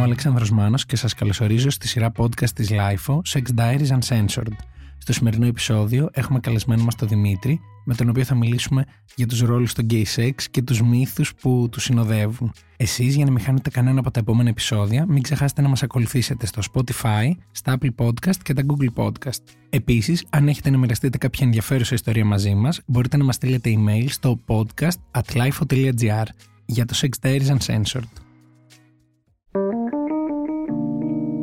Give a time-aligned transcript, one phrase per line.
[0.00, 4.52] Είμαι ο Αλέξανδρος Μάνος και σας καλωσορίζω στη σειρά podcast της LIFO Sex Diaries Uncensored.
[4.98, 8.84] Στο σημερινό επεισόδιο έχουμε καλεσμένο μας τον Δημήτρη, με τον οποίο θα μιλήσουμε
[9.14, 12.52] για τους ρόλους στο gay sex και τους μύθους που τους συνοδεύουν.
[12.76, 16.46] Εσείς για να μην χάνετε κανένα από τα επόμενα επεισόδια, μην ξεχάσετε να μας ακολουθήσετε
[16.46, 19.40] στο Spotify, στα Apple Podcast και τα Google Podcast.
[19.70, 24.04] Επίσης, αν έχετε να μοιραστείτε κάποια ενδιαφέρουσα ιστορία μαζί μας, μπορείτε να μας στείλετε email
[24.08, 26.24] στο podcast at lifeo.gr
[26.66, 28.29] για το Sex Diaries Uncensored.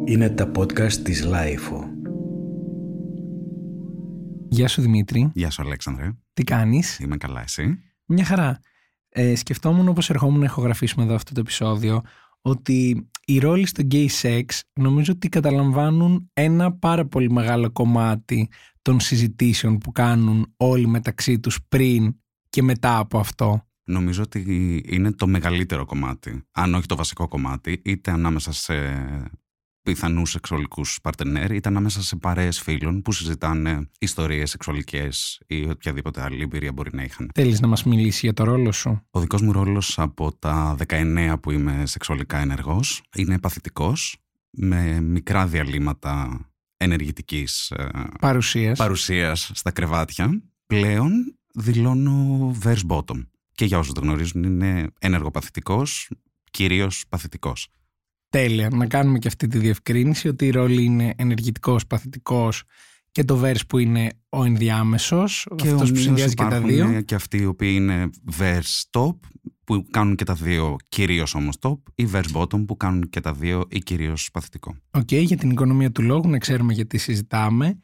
[0.07, 1.83] Είναι τα podcast της Lifeo.
[4.49, 5.31] Γεια σου Δημήτρη.
[5.33, 6.11] Γεια σου Αλέξανδρε.
[6.33, 8.59] Τι κάνεις; Είμαι καλά εσύ; Μια χαρά.
[9.09, 12.01] Ε, σκεφτόμουν όπως ερχόμουν να ηχογραφήσουμε εδώ αυτό το επεισόδιο
[12.41, 14.43] ότι οι ρόλοι στο gay sex
[14.73, 18.49] νομίζω ότι καταλαμβάνουν ένα πάρα πολύ μεγάλο κομμάτι
[18.81, 22.15] των συζητήσεων που κάνουν όλοι μεταξύ τους πριν
[22.49, 23.67] και μετά από αυτό.
[23.83, 28.73] Νομίζω ότι είναι το μεγαλύτερο κομμάτι, αν όχι το βασικό κομμάτι, είτε ανάμεσα σε
[29.91, 36.41] πιθανούς σεξουαλικούς παρτενέρ, είτε ανάμεσα σε παρέες φίλων που συζητάνε ιστορίες σεξουαλικές ή οποιαδήποτε άλλη
[36.41, 37.29] εμπειρία μπορεί να είχαν.
[37.33, 41.35] Θέλεις να μας μιλήσει για το ρόλο σου; Ο δικός μου ρόλος από τα 19
[41.41, 44.17] που είμαι σεξουαλικά ενεργός είναι παθητικός,
[44.49, 46.45] με μικρά διαλύματα
[46.77, 47.73] ενεργητικής
[48.19, 50.41] παρουσίας παρουσίας στα κρεβάτια.
[50.65, 53.27] Πλέον δηλώνω verse bottom.
[53.51, 56.09] Και για όσους δεν γνωρίζουν, είναι ενεργοπαθητικός,
[56.51, 57.67] κυρίως παθητικός.
[58.29, 58.69] Τέλεια.
[58.69, 62.63] Να κάνουμε και αυτή τη διευκρίνηση ότι η ρόλη είναι ενεργητικός, παθητικός
[63.11, 67.01] και το verse που είναι ο ενδιάμεσος, και αυτός που συνδυάζει και τα δύο.
[67.01, 68.09] Και αυτοί οι οποίοι είναι
[68.39, 69.15] verse top
[69.63, 73.33] που κάνουν και τα δύο κυρίως όμως top ή verse bottom που κάνουν και τα
[73.33, 74.75] δύο ή κυρίως παθητικό.
[74.91, 77.77] Ok, okay, για την οικονομία του λόγου να ξέρουμε γιατί συζητάμε.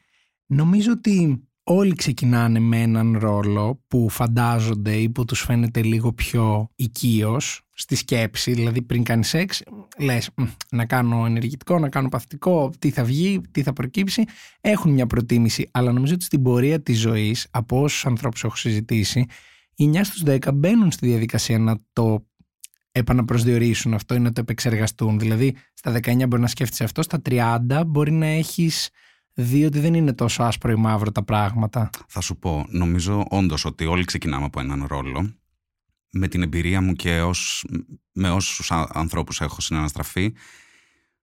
[0.46, 6.70] Νομίζω ότι όλοι ξεκινάνε με έναν ρόλο που φαντάζονται ή που τους φαίνεται λίγο πιο
[6.74, 9.62] οικείος στη σκέψη, δηλαδή πριν κάνεις σεξ,
[9.98, 10.30] λες
[10.70, 14.24] να κάνω ενεργητικό, να κάνω παθητικό, τι θα βγει, τι θα προκύψει.
[14.60, 19.26] Έχουν μια προτίμηση, αλλά νομίζω ότι στην πορεία της ζωής, από όσους ανθρώπους έχω συζητήσει,
[19.74, 22.26] οι 9 στους 10 μπαίνουν στη διαδικασία να το
[22.92, 25.18] επαναπροσδιορίσουν αυτό ή να το επεξεργαστούν.
[25.18, 28.90] Δηλαδή, στα 19 μπορεί να σκέφτεσαι αυτό, στα 30 μπορεί να έχεις
[29.34, 31.90] δει ότι δεν είναι τόσο άσπρο ή μαύρο τα πράγματα.
[32.08, 35.34] Θα σου πω, νομίζω όντως ότι όλοι ξεκινάμε από έναν ρόλο.
[36.10, 37.64] Με την εμπειρία μου και ως,
[38.12, 40.32] με όσους ανθρώπους έχω συναναστραφεί,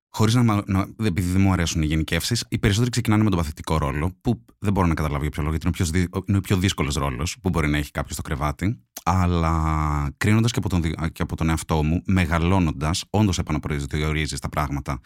[0.10, 3.78] χωρίς να, να, επειδή δεν μου αρέσουν οι γενικεύσεις, οι περισσότεροι ξεκινάνε με τον παθητικό
[3.78, 6.42] ρόλο, που δεν μπορώ να καταλάβω για ποιο λόγο, γιατί είναι ο πιο, είναι ο
[6.42, 8.82] πιο δύσκολος ρόλος που μπορεί να έχει κάποιος στο κρεβάτι.
[9.04, 15.00] Αλλά κρίνοντας και, από τον, και από τον εαυτό μου, μεγαλώνοντας, όντως επαναπροσδιορίζει τα πράγματα.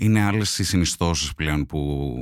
[0.00, 2.14] Είναι άλλες οι συνιστώσεις πλέον που,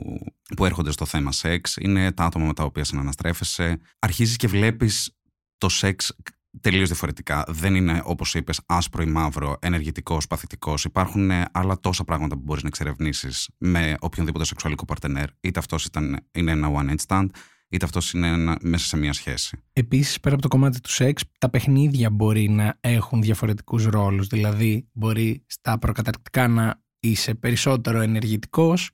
[0.56, 1.77] που έρχονται στο θέμα σεξ.
[1.77, 3.78] Είναι τα άτομα με τα οποία συναναστρέφεσαι.
[3.99, 5.16] Αρχίζεις και βλέπεις
[5.59, 6.17] το σεξ
[6.61, 7.44] τελείως διαφορετικά.
[7.49, 10.84] Δεν είναι, όπως είπες, άσπρο ή μαύρο, ενεργητικός, παθητικός.
[10.84, 15.28] Υπάρχουν άλλα τόσα πράγματα που μπορείς να εξερευνήσεις με οποιονδήποτε σεξουαλικό παρτενέρ.
[15.41, 15.88] Είτε αυτός
[16.33, 17.27] είναι ένα one night stand,
[17.69, 19.62] είτε αυτός είναι ένα, μέσα σε μια σχέση.
[19.72, 24.27] Επίσης, πέρα από το κομμάτι του σεξ, τα παιχνίδια μπορεί να έχουν διαφορετικούς ρόλους.
[24.27, 28.91] Δηλαδή, μπορεί στα προκαταρκτικά να είσαι περισσότερο ενεργητικός,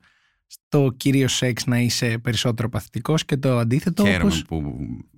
[0.46, 4.04] στο κύριο σεξ να είσαι περισσότερο παθητικός και το αντίθετο.
[4.04, 4.44] Χαίρομαι όπως...
[4.44, 4.76] που,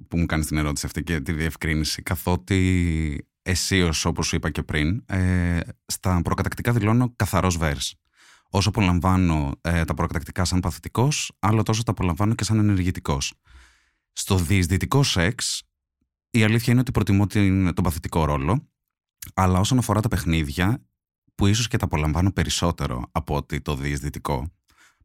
[0.08, 4.62] που μου κάνεις την ερώτηση αυτή και τη διευκρίνηση, καθότι εσύ όπως σου είπα και
[4.62, 7.94] πριν, ε, στα προκατακτικά δηλώνω καθαρός βέρς.
[8.50, 13.34] Όσο απολαμβάνω ε, τα προκατακτικά σαν παθητικός, άλλο τόσο τα απολαμβάνω και σαν ενεργητικός.
[14.12, 15.62] Στο διεισδυτικό σεξ,
[16.30, 18.68] η αλήθεια είναι ότι προτιμώ τον παθητικό ρόλο,
[19.34, 20.82] αλλά όσον αφορά τα παιχνίδια,
[21.36, 24.52] που ίσως και τα απολαμβάνω περισσότερο από ότι το διεισδυτικό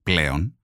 [0.03, 0.55] πλέον,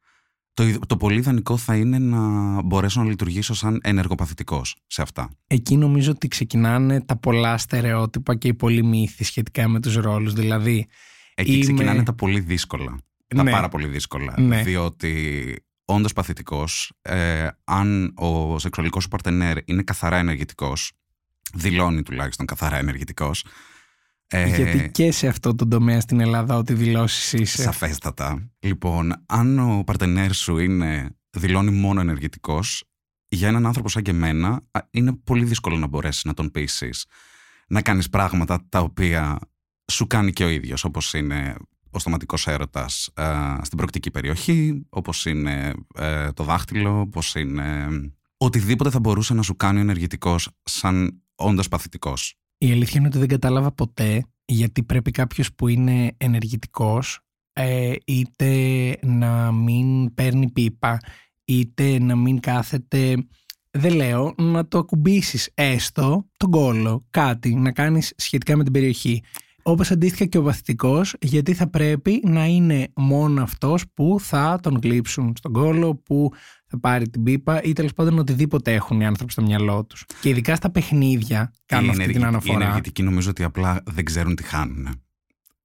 [0.54, 5.30] το, το πολύ ιδανικό θα είναι να μπορέσω να λειτουργήσω σαν ενεργοπαθητικός σε αυτά.
[5.48, 10.34] Εκεί νομίζω ότι ξεκινάνε τα πολλά στερεότυπα και οι πολλοί μύθοι σχετικά με τους ρόλους.
[10.34, 10.88] Δηλαδή,
[11.36, 11.62] Εκεί είμαι...
[11.62, 12.98] ξεκινάνε τα πολύ δύσκολα.
[13.28, 13.52] Τα ναι.
[13.52, 14.34] πάρα πολύ δύσκολα.
[14.38, 14.64] Ναι.
[14.64, 20.92] Διότι όντως παθητικός, ε, αν ο σεξουαλικός σου παρτενέρ είναι καθαρά ενεργητικός,
[21.54, 23.46] δηλώνει τουλάχιστον καθαρά ενεργητικός,
[24.28, 27.62] ε, Γιατί και σε αυτό το τομέα στην Ελλάδα ό,τι δηλώσεις είσαι.
[27.62, 28.50] Σαφέστατα.
[28.60, 32.84] Λοιπόν, αν ο παρτενέρ σου είναι, δηλώνει μόνο ενεργητικός,
[33.28, 37.06] για έναν άνθρωπο σαν και εμένα, είναι πολύ δύσκολο να μπορέσεις να τον πείσεις
[37.68, 39.40] να κάνεις πράγματα τα οποία
[39.92, 41.56] σου κάνει και ο ίδιος, όπως είναι
[41.92, 47.88] ο στοματικός έρωτας ε, στην προκτική περιοχή, όπως είναι ε, το δάχτυλο, όπως είναι.
[48.38, 52.40] Οτιδήποτε θα μπορούσε να σου κάνει ενεργητικός σαν όντα παθητικός.
[52.58, 57.20] Η αλήθεια είναι ότι δεν κατάλαβα ποτέ γιατί πρέπει κάποιος που είναι ενεργητικός
[57.54, 58.50] ε, είτε
[59.02, 61.00] να μην παίρνει πίπα
[61.46, 63.28] είτε να μην κάθεται
[63.72, 69.24] δεν λέω να το ακουμπήσεις έστω τον κόλο κάτι να κάνεις σχετικά με την περιοχή.
[69.64, 74.80] Όπως αντίστοιχα και ο παθητικός, γιατί θα πρέπει να είναι μόνο αυτός που θα τον
[74.84, 76.32] γλύψουν στον κόλο, που
[76.68, 80.06] θα πάρει την πίπα ή τέλος πάντων οτιδήποτε έχουν οι άνθρωποι στο μυαλό τους.
[80.22, 82.60] Και ειδικά στα παιχνίδια κάνω αυτή την αναφορά.
[82.60, 85.02] Οι ενεργητικοί νομίζω ότι απλά δεν ξέρουν τι χάνουν.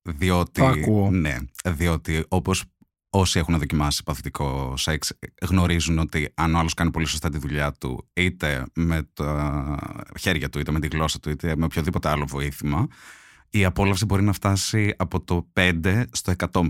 [0.03, 1.11] Διότι, Το ακούω.
[1.11, 2.65] Ναι, διότι όπως
[3.11, 5.13] όσοι έχουν δοκιμάσει παθητικό σεξ
[5.49, 9.79] γνωρίζουν ότι αν ο άλλος κάνει πολύ σωστά τη δουλειά του είτε με τα
[10.21, 12.87] χέρια του, είτε με τη γλώσσα του, είτε με οποιοδήποτε άλλο βοήθημα
[13.55, 16.61] η απόλαυση μπορεί να φτάσει από το 5 στο 105.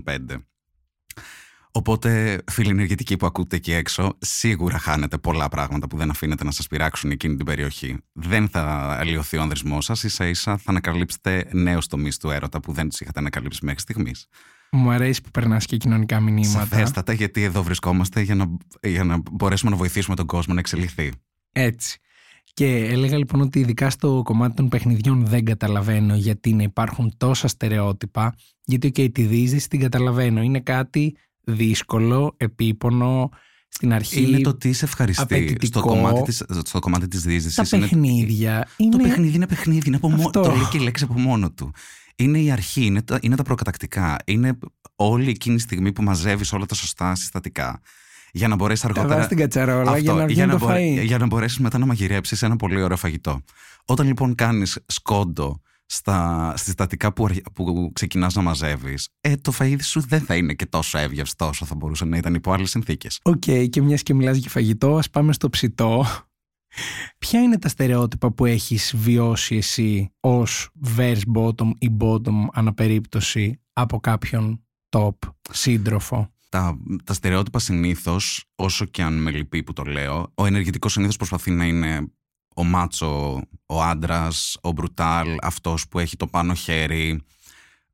[1.75, 6.51] Οπότε, φίλοι ενεργητικοί που ακούτε εκεί έξω, σίγουρα χάνετε πολλά πράγματα που δεν αφήνετε να
[6.51, 7.97] σας πειράξουν εκείνη την περιοχή.
[8.11, 8.61] Δεν θα
[8.99, 12.99] αλλοιωθεί ο ανδρισμό σας, ίσα ίσα θα ανακαλύψετε νέους τομείς του έρωτα που δεν τους
[12.99, 14.27] είχατε ανακαλύψει μέχρι στιγμής.
[14.71, 16.59] Μου αρέσει που περνάς και κοινωνικά μηνύματα.
[16.59, 21.11] Σαφέστατα, γιατί εδώ βρισκόμαστε για να, για να μπορέσουμε να βοηθήσουμε τον κόσμο να εξελιχθεί.
[21.51, 21.99] Έτσι.
[22.53, 27.47] Και έλεγα λοιπόν ότι ειδικά στο κομμάτι των παιχνιδιών δεν καταλαβαίνω γιατί να υπάρχουν τόσα
[27.47, 30.41] στερεότυπα, γιατί και τη δίζηση την καταλαβαίνω.
[30.41, 33.29] Είναι κάτι δύσκολο, επίπονο,
[33.67, 34.21] στην αρχή.
[34.21, 35.21] Είναι το τι σε ευχαριστεί.
[35.23, 35.65] απαιτητικό.
[35.65, 37.69] Στο κομμάτι της, στο κομμάτι της δίζησης.
[37.69, 38.67] τα είναι- παιχνίδια.
[38.77, 38.97] Είναι...
[38.97, 40.41] Το παιχνίδι είναι παιχνίδι, είναι από μόνο, Αυτό.
[40.41, 41.71] το λέει και η λέξη από μόνο του.
[42.15, 44.17] Είναι η αρχή, είναι τα, είναι τα προκατακτικά.
[44.25, 44.57] Είναι
[44.95, 47.79] όλη εκείνη η στιγμή που μαζεύεις όλα τα σωστά συστατικά.
[48.31, 49.13] Για να μπορέσεις Τα αργότερα.
[49.13, 51.05] βάζεις στην κατσαρόλα Αυτό, για να βγει για, να το μπορέ- φαΐ.
[51.05, 53.41] για να μπορέσεις μετά να μαγειρέψεις ένα πολύ ωραίο φαγητό.
[53.85, 59.77] Όταν λοιπόν κάνεις σκόντο στα συστατικά που, αρχι- που ξεκινάς να μαζεύεις, ε, το φαΐ
[59.81, 63.19] σου δεν θα είναι και τόσο εύγευστο όσο θα μπορούσε να ήταν υπό άλλες συνθήκες.
[63.23, 66.05] Οκ, και μιας και μιλάς για φαγητό, ας πάμε στο ψητό.
[67.17, 73.61] Ποια είναι τα στερεότυπα που έχεις βιώσει εσύ ως verse bottom ή bottom ανά περίπτωση
[73.73, 75.15] από κάποιον top
[75.51, 80.91] σύντροφο; τα, τα στερεότυπα συνήθως, όσο και αν με λυπεί που το λέω, ο ενεργητικός
[80.91, 82.07] συνήθως προσπαθεί να είναι
[82.55, 87.21] ο μάτσο, ο άντρας, ο μπρουτάλ, αυτός που έχει το πάνω χέρι.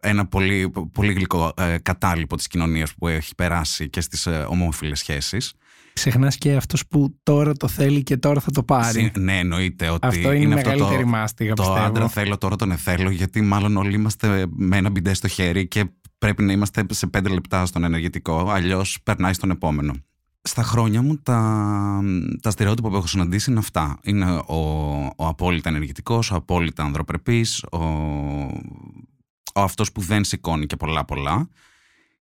[0.02, 5.00] Ένα πολύ, πολύ γλυκό ε, κατάλοιπο της κοινωνίας που έχει περάσει και στις ε, ομόφυλες
[5.00, 5.54] σχέσεις.
[5.94, 9.02] Ξεχνάς και αυτός που τώρα το θέλει και τώρα θα το πάρει.
[9.04, 11.86] Συ- Ναι, εννοείται ότι Αυτό είναι η αυτό μεγαλύτερη το, μάστιγα, το πιστεύω.
[11.86, 15.86] άντρα θέλω, τώρα τον εθέλω, γιατί μάλλον όλοι είμαστε με ένα μπιντέ στο χέρι και
[16.18, 19.94] πρέπει να είμαστε σε πέντε λεπτά στον ενεργητικό, αλλιώς περνάει στον επόμενο.
[20.42, 22.02] Στα χρόνια μου τα,
[22.42, 24.00] τα στερεότυπα που έχω συναντήσει είναι αυτά.
[24.04, 24.56] Είναι ο,
[25.16, 27.84] ο απόλυτα ενεργητικός, ο απόλυτα ανδροπρεπής, ο,
[29.56, 31.50] ο αυτός που δεν σηκώνει και πολλά πολλά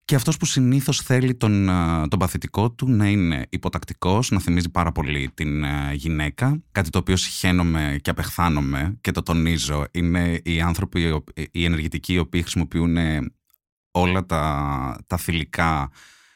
[0.09, 4.69] και αυτός που συνήθως θέλει τον, α, τον παθητικό του να είναι υποτακτικός, να θυμίζει
[4.69, 9.85] πάρα πολύ την α, γυναίκα, κάτι το οποίο συχαίνομαι και απεχθάνομαι και το τονίζω.
[9.91, 13.31] Είναι οι άνθρωποι, οι οποίοι- οι ενεργητικοί, οι οποίοι χρησιμοποιούν ε,
[13.91, 15.89] όλα τα, τα θηλυκά,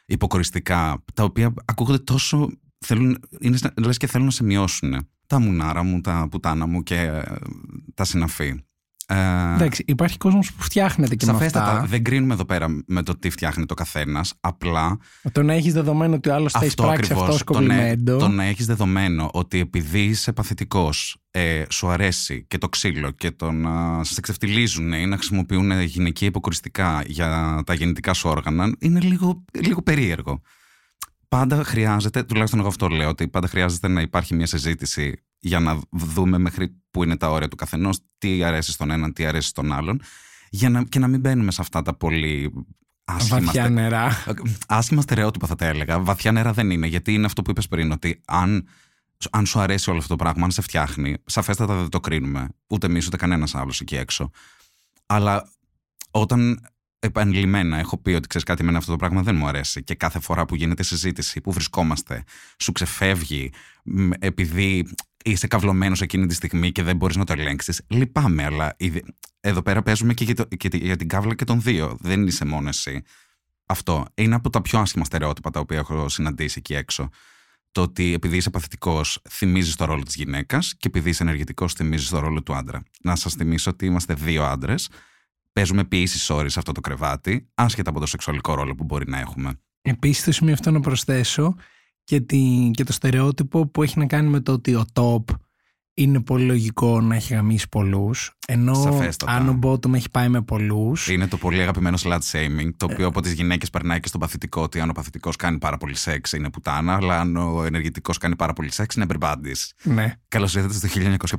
[0.06, 2.50] υποκοριστικά, τα οποία ακούγονται τόσο,
[2.86, 5.08] θέλουν, είναι σαν- λες και θέλουν να σε μειώσουν.
[5.28, 7.24] Τα μουνάρα μου, τα πουτάνα μου και ε,
[7.94, 8.64] τα συναφή.
[9.16, 11.86] Ε, Εντάξει, υπάρχει κόσμος που φτιάχνεται και με Σαφέστατα, αυτά.
[11.86, 14.34] δεν κρίνουμε εδώ πέρα με το τι φτιάχνει το καθένας.
[14.40, 14.98] Απλά
[15.32, 17.36] Το να έχεις δεδομένο ότι ο άλλος θα αυτό εισπράξει ακριβώς.
[17.38, 18.18] αυτό Το, να- σκομπλιμέντο.
[18.18, 23.32] το να έχεις δεδομένο ότι επειδή είσαι παθητικός, ε, σου αρέσει και το ξύλο και
[23.32, 29.00] το να σε ξεφτιλίζουν ή να χρησιμοποιούν γυναικεία υποκοριστικά για τα γεννητικά σου όργανα, είναι
[29.00, 30.42] λίγο, λίγο περίεργο.
[31.28, 35.80] Πάντα χρειάζεται, τουλάχιστον εγώ αυτό λέω, ότι πάντα χρειάζεται να υπάρχει μια συζήτηση για να
[35.92, 39.72] δούμε μέχρι πού είναι τα όρια του καθενός, τι αρέσει στον έναν, τι αρέσει στον
[39.72, 40.02] άλλον,
[40.50, 42.54] για να, και να μην μπαίνουμε σε αυτά τα πολύ
[43.04, 44.24] άσχημα Βαθιά στε- νερά.
[44.68, 46.00] Άσχημα στερεότυπα θα τα έλεγα.
[46.00, 46.88] Βαθιά νερά δεν είναι.
[46.88, 48.68] Γιατί είναι αυτό που είπες πριν, ότι αν,
[49.32, 52.48] αν σου αρέσει όλο αυτό το πράγμα, αν σε φτιάχνει, σαφέστατα δεν το κρίνουμε.
[52.68, 54.30] Ούτε εμείς ούτε κανένας άλλος εκεί έξω.
[55.06, 55.50] Αλλά
[56.12, 56.60] όταν
[57.00, 60.20] επανειλημμένα έχω πει ότι ξέρεις κάτι, εμένα αυτό το πράγμα δεν μου αρέσει και κάθε
[60.20, 62.24] φορά που γίνεται συζήτηση, που βρισκόμαστε,
[62.60, 63.52] σου ξεφεύγει
[63.84, 64.88] μ, επειδή
[65.24, 67.82] είσαι καυλωμένος εκείνη τη στιγμή και δεν μπορείς να το ελέγξεις.
[67.88, 69.06] Λυπάμαι, αλλά ήδη-
[69.40, 71.98] εδώ πέρα παίζουμε και για, το- και για την κάβλα και των δύο.
[72.00, 73.02] Δεν είσαι μόνο εσύ.
[73.66, 77.10] Αυτό είναι από τα πιο άσχημα στερεότυπα τα οποία έχω συναντήσει εκεί έξω.
[77.72, 82.10] Το ότι επειδή είσαι παθητικός, θυμίζεις το ρόλο της γυναίκας και επειδή είσαι ενεργητικός, θυμίζεις
[82.10, 82.84] το ρόλο του άντρα.
[83.04, 84.90] Να σας θυμίσω ότι είμαστε δύο άντρες.
[85.54, 89.10] Παίζουμε επί ίση ώρη σε αυτό το κρεβάτι, άσχετα από το σεξουαλικό ρόλο που μπορεί
[89.10, 89.60] να έχουμε.
[89.82, 91.56] Επίσης στο σημείο αυτό να προσθέσω
[92.04, 95.24] και, τη, και το στερεότυπο που έχει να κάνει με το ότι ο top
[95.96, 99.32] είναι πολύ λογικό να έχει γαμίσει πολλούς ενώ Σαφέστατα.
[99.32, 103.08] αν ο bottom έχει πάει με πολλούς Είναι το πολύ αγαπημένο slut shaming, το οποίο
[103.08, 104.62] από τις γυναίκες περνάει και στον παθητικό.
[104.62, 108.36] Ότι αν ο παθητικός κάνει πάρα πολύ σεξ είναι πουτάνα, αλλά αν ο ενεργητικός κάνει
[108.36, 109.70] πάρα πολύ σεξ είναι everybody's.
[109.84, 110.14] ναι.
[110.28, 110.88] Καλώς ήρθατε στο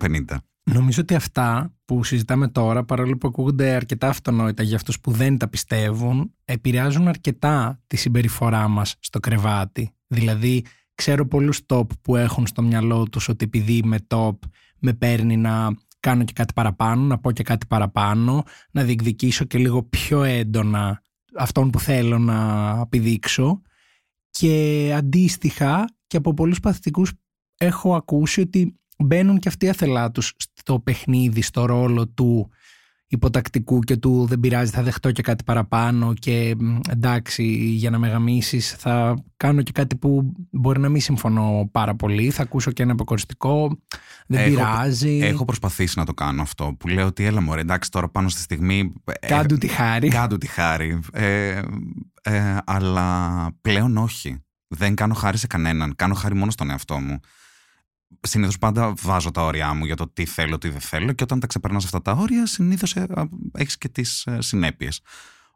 [0.01, 0.37] 1950.
[0.71, 5.39] Νομίζω ότι αυτά που συζητάμε τώρα, παρόλο που ακούγονται αρκετά αυτονόητα για αυτούς που δεν
[5.39, 9.94] τα πιστεύουν, επηρεάζουν αρκετά τη συμπεριφορά μας στο κρεβάτι.
[10.07, 14.37] Δηλαδή, ξέρω πολλούς top που έχουν στο μυαλό τους ότι επειδή είμαι top
[14.79, 19.59] με παίρνει να κάνω και κάτι παραπάνω, να πω και κάτι παραπάνω, να διεκδικήσω και
[19.59, 21.03] λίγο πιο έντονα
[21.37, 23.63] αυτόν που θέλω να επιδείξω.
[24.31, 27.13] Και αντίστοιχα και από πολλούς παθητικούς
[27.57, 32.51] έχω ακούσει ότι μπαίνουν και αυτοί αθελά τους στο παιχνίδι, στο ρόλο του
[33.15, 36.57] υποτακτικού και του δεν πειράζει θα δεχτώ και κάτι παραπάνω και
[36.91, 41.95] εντάξει για να με γαμίσεις θα κάνω και κάτι που μπορεί να μην συμφωνώ πάρα
[41.95, 42.31] πολύ.
[42.31, 43.79] Θα ακούσω και ένα αποκοριστικό.
[44.27, 47.91] Δεν έχω, πειράζει Έχω προσπαθήσει να το κάνω αυτό που λέω ότι έλα μωρέ εντάξει
[47.91, 51.01] τώρα πάνω στη στιγμή ε, Κάντου τη χάρη Κάντου τη χάρη.
[51.13, 51.61] Ε,
[52.23, 54.39] ε, αλλά πλέον όχι.
[54.69, 55.95] Δεν κάνω χάρη σε κανέναν.
[55.97, 57.21] Κάνω χάρη μόνο στον εαυτό μου
[58.21, 61.41] συνήθως πάντα βάζω τα όρια μου για το τι θέλω, τι δεν θέλω και όταν
[61.41, 63.07] τα ξεπερνά αυτά τα όρια συνήθως ε,
[63.53, 65.01] έχεις και τις ε, συνέπειες.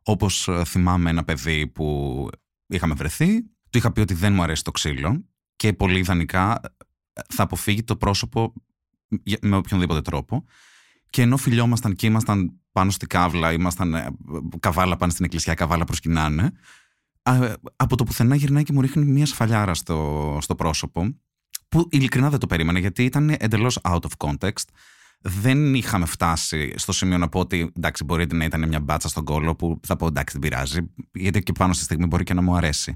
[0.03, 2.29] Όπως ε, θυμάμαι ένα παιδί που
[2.67, 5.25] είχαμε βρεθεί, του είχα πει ότι δεν μου αρέσει το ξύλο
[5.57, 6.61] και πολύ ιδανικά
[7.29, 8.53] θα αποφύγει το πρόσωπο
[9.41, 10.45] με οποιονδήποτε τρόπο.
[11.11, 14.19] Και ενώ φιλιόμασταν και ήμασταν πάνω στη κάβλα, ήμασταν
[14.61, 16.53] καβάλα πάνω στην εκκλησιά, καβάλα προσκυνάνε,
[17.77, 21.15] από το πουθενά γυρνάει και μου ρίχνει μια σφαλιάρα στο, στο πρόσωπο
[21.69, 24.65] που ειλικρινά δεν το περίμενα γιατί ήταν εντελώς out of context.
[25.21, 29.25] Δεν είχαμε φτάσει στο σημείο να πω ότι εντάξει, μπορεί να ήταν μια μπάτσα στον
[29.25, 30.79] κόλλο που θα πω εντάξει, δεν πειράζει,
[31.13, 32.95] γιατί και πάνω στη στιγμή μπορεί και να μου αρέσει.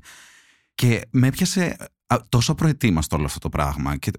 [0.75, 1.76] Και με έπιασε
[2.29, 4.11] τόσο προετοίμαστο όλο αυτό το πράγμα και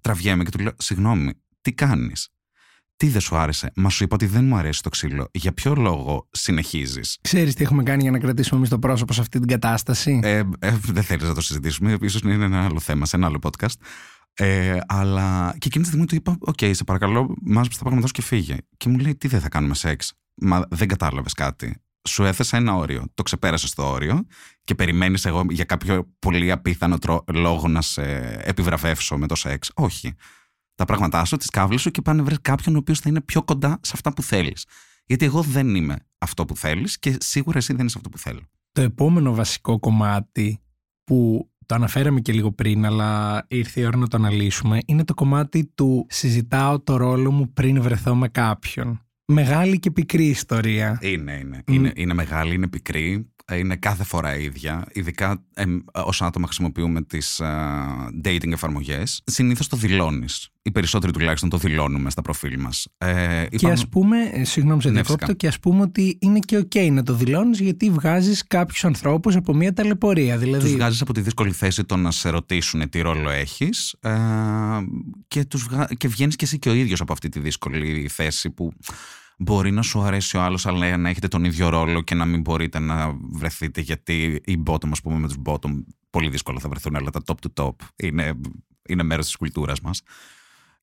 [0.00, 2.33] τραβιέμαι και του λέω: Συγγνώμη, τι κάνεις;
[2.96, 5.28] Τι δεν σου άρεσε; Μα σου είπα ότι δεν μου αρέσει το ξύλο.
[5.32, 9.20] Για ποιο λόγο συνεχίζεις; Ξέρεις τι έχουμε κάνει για να κρατήσουμε εμείς το πρόσωπο σε
[9.20, 11.98] αυτή την κατάσταση; Ε, ε, δεν θέλεις να το συζητήσουμε.
[12.08, 13.74] Ίσως είναι ένα άλλο θέμα, σε ένα άλλο podcast.
[14.34, 18.12] Ε, αλλά και εκείνη τη στιγμή του είπα: Οκ, σε παρακαλώ, μάζεψε τα πράγματα σου
[18.12, 18.56] και φύγε.
[18.76, 21.76] Και μου λέει: Τι δεν θα κάνουμε σεξ; Μα δεν κατάλαβες κάτι.
[22.08, 23.04] Σου έθεσα ένα όριο.
[23.14, 24.26] Το ξεπέρασες το όριο
[24.64, 26.98] και περιμένεις εγώ για κάποιο πολύ απίθανο
[27.32, 28.02] λόγο να σε
[28.44, 29.70] επιβραβεύσω με το σεξ.
[29.74, 30.14] Όχι
[30.74, 33.42] τα πράγματά σου, τις κάβλε σου και πάνε βρει κάποιον ο οποίος θα είναι πιο
[33.42, 34.66] κοντά σε αυτά που θέλεις.
[35.06, 38.40] Γιατί εγώ δεν είμαι αυτό που θέλεις και σίγουρα εσύ δεν είσαι αυτό που θέλω.
[38.72, 40.60] Το επόμενο βασικό κομμάτι
[41.04, 45.14] που το αναφέραμε και λίγο πριν, αλλά ήρθε η ώρα να το αναλύσουμε, είναι το
[45.14, 48.98] κομμάτι του συζητάω το ρόλο μου πριν βρεθώ με κάποιον.
[49.26, 50.98] Μεγάλη και πικρή ιστορία.
[51.02, 51.62] Είναι, είναι.
[51.66, 53.28] Είναι, είναι μεγάλη, είναι πικρή.
[53.52, 54.86] Είναι κάθε φορά ίδια.
[54.92, 57.40] Ειδικά ε, όσο άτομα χρησιμοποιούμε τις
[58.24, 59.22] dating εφαρμογές.
[59.24, 60.48] Συνήθως το δηλώνεις.
[60.66, 62.86] Οι περισσότεροι τουλάχιστον το δηλώνουμε στα προφίλ μας.
[62.98, 66.90] Ε, και ας πούμε, ε, συγγνώμη σε διακόπτω, και ας πούμε ότι είναι και OK
[66.90, 70.38] να το δηλώνεις γιατί βγάζεις κάποιους ανθρώπους από μια ταλαιπωρία.
[70.38, 70.64] Δηλαδή...
[70.64, 74.10] Τους βγάζεις από τη δύσκολη θέση το να σε ρωτήσουν τι ρόλο έχεις ε,
[75.28, 75.88] και, βγα...
[75.96, 78.72] και βγαίνεις και εσύ και ο ίδιος από αυτή τη δύσκολη θέση που
[79.38, 82.40] μπορεί να σου αρέσει ο άλλος, αλλά να έχετε τον ίδιο ρόλο και να μην
[82.40, 86.96] μπορείτε να βρεθείτε γιατί οι bottom, ας πούμε, με τους bottom πολύ δύσκολα θα βρεθούν,
[86.96, 88.32] αλλά τα top to top είναι,
[88.88, 90.02] είναι μέρος της κουλτούρας μας.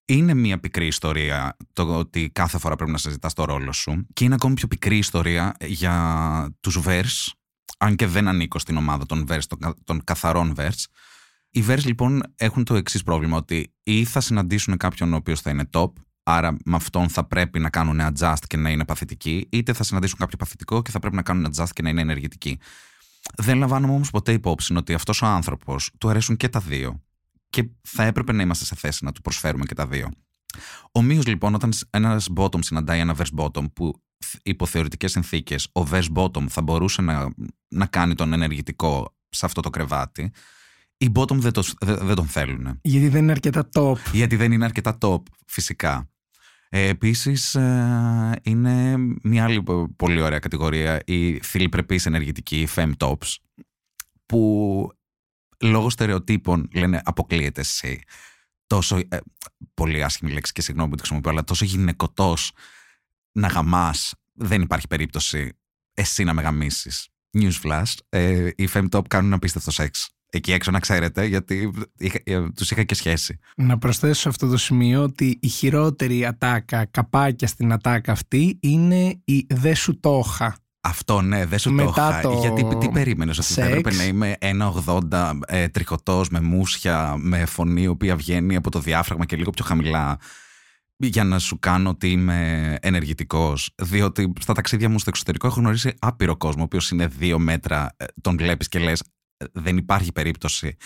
[0.04, 4.06] Είναι μια πικρή ιστορία το ότι κάθε φορά πρέπει να συζητά το ρόλο σου.
[4.12, 7.30] Και είναι ακόμη πιο πικρή ιστορία για τους Verse,
[7.78, 10.84] αν και δεν ανήκω στην ομάδα των Verse, των, των καθαρών Verse.
[11.50, 15.50] Οι Verse λοιπόν έχουν το εξής πρόβλημα, ότι ή θα συναντήσουν κάποιον ο οποίος θα
[15.50, 15.92] είναι top,
[16.22, 20.18] άρα με αυτόν θα πρέπει να κάνουν adjust και να είναι παθητικοί, είτε θα συναντήσουν
[20.18, 22.58] κάποιο παθητικό και θα πρέπει να κάνουν adjust και να είναι ενεργητικοί.
[23.36, 27.02] Δεν λαμβάνουμε όμως ποτέ υπόψη ότι αυτός ο άνθρωπος του αρέσουν και τα δύο.
[27.52, 30.08] Και θα έπρεπε να είμαστε σε θέση να του προσφέρουμε και τα δύο.
[30.92, 34.02] Ομοίως λοιπόν, όταν ένας bottom συναντάει ένα verse bottom που
[34.42, 37.28] υπό θεωρητικές συνθήκες ο verse bottom θα μπορούσε να,
[37.68, 40.32] να κάνει τον ενεργητικό σε αυτό το κρεβάτι,
[40.96, 42.78] οι bottom δεν, το, δεν τον θέλουν.
[42.82, 43.96] Γιατί δεν είναι αρκετά top.
[44.12, 46.10] Γιατί δεν είναι αρκετά top, φυσικά.
[46.68, 49.62] Ε, Επίσης, ε, είναι μια άλλη
[49.96, 53.36] πολύ ωραία κατηγορία, η φιλιπρεπή ενεργητική, οι fem tops,
[54.26, 54.92] που
[55.62, 58.00] λόγω στερεοτύπων λένε αποκλείεται εσύ.
[58.66, 59.18] Τόσο, ε,
[59.74, 62.52] πολύ άσχημη λέξη και συγγνώμη που τη χρησιμοποιώ, αλλά τόσο γυναικωτός
[63.32, 65.58] να γαμάς, δεν υπάρχει περίπτωση
[65.94, 67.08] εσύ να με γαμίσεις.
[67.38, 71.72] Newsflash, ε, οι fem top κάνουν απίστευτο σεξ εκεί έξω να ξέρετε, γιατί
[72.24, 73.38] ε, τους είχα και σχέση.
[73.56, 79.20] Να προσθέσω σε αυτό το σημείο ότι η χειρότερη ατάκα, καπάκια στην ατάκα αυτή, είναι
[79.24, 80.56] η «δε σου το είχα».
[80.84, 82.20] Αυτό ναι, δεν σου το είχα.
[82.40, 87.82] Γιατί τι περίμενες, ότι θα έπρεπε να είμαι 1,80 ε, τριχωτός με μουσια, με φωνή
[87.82, 90.18] η οποία βγαίνει από το διάφραγμα και λίγο πιο χαμηλά
[90.96, 93.74] για να σου κάνω ότι είμαι ενεργητικός.
[93.82, 97.94] Διότι στα ταξίδια μου στο εξωτερικό έχω γνωρίσει άπειρο κόσμο, ο οποίος είναι δύο μέτρα,
[97.96, 99.02] ε, τον βλέπεις και λες:
[99.52, 100.76] δεν υπάρχει περίπτωση.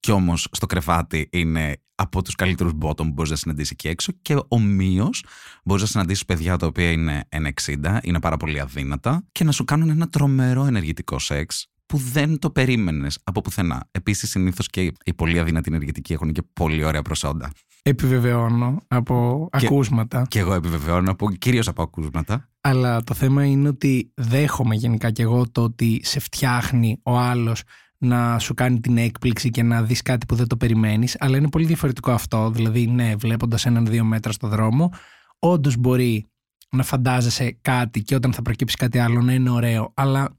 [0.00, 4.12] Κι όμως στο κρεβάτι είναι από τους καλύτερους bottom που μπορείς να συναντήσεις εκεί έξω.
[4.22, 5.24] Και ομοίως
[5.64, 9.64] μπορείς να συναντήσεις παιδιά τα οποία είναι 1,60, είναι πάρα πολύ αδύνατα και να σου
[9.64, 13.88] κάνουν ένα τρομερό ενεργητικό σεξ που δεν το περίμενες από πουθενά.
[13.90, 17.50] Επίσης, συνήθως και οι πολύ αδύνατοι ενεργητικοί έχουν και πολύ ωραία προσόντα.
[17.82, 20.26] Επιβεβαιώνω από Και- ακούσματα.
[20.28, 22.48] Και εγώ επιβεβαιώνω από, κυρίως από ακούσματα.
[22.60, 27.62] Αλλά το θέμα είναι ότι δέχομαι γενικά και εγώ το ότι σε φτιάχνει ο άλλος
[28.02, 31.16] να σου κάνει την έκπληξη και να δεις κάτι που δεν το περιμένεις.
[31.18, 32.50] Αλλά είναι πολύ διαφορετικό αυτό.
[32.50, 34.92] Δηλαδή, ναι, βλέποντας έναν δύο μέτρα στο δρόμο,
[35.38, 36.26] όντως μπορεί
[36.70, 39.92] να φαντάζεσαι κάτι και όταν θα προκύψει κάτι άλλο να είναι ωραίο.
[39.94, 40.38] Αλλά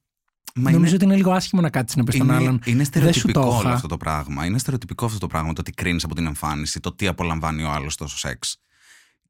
[0.55, 2.59] Μα νομίζω είναι, ότι είναι λίγο άσχημο να κάτσεις να πεις στον είναι, άλλον.
[2.65, 3.73] είναι το στερεοτυπικό όλο είχα.
[3.73, 4.45] αυτό το πράγμα.
[4.45, 7.71] Είναι στερεοτυπικό αυτό το πράγμα το τι κρίνεις από την εμφάνιση, το τι απολαμβάνει ο
[7.71, 8.57] άλλος στο σεξ.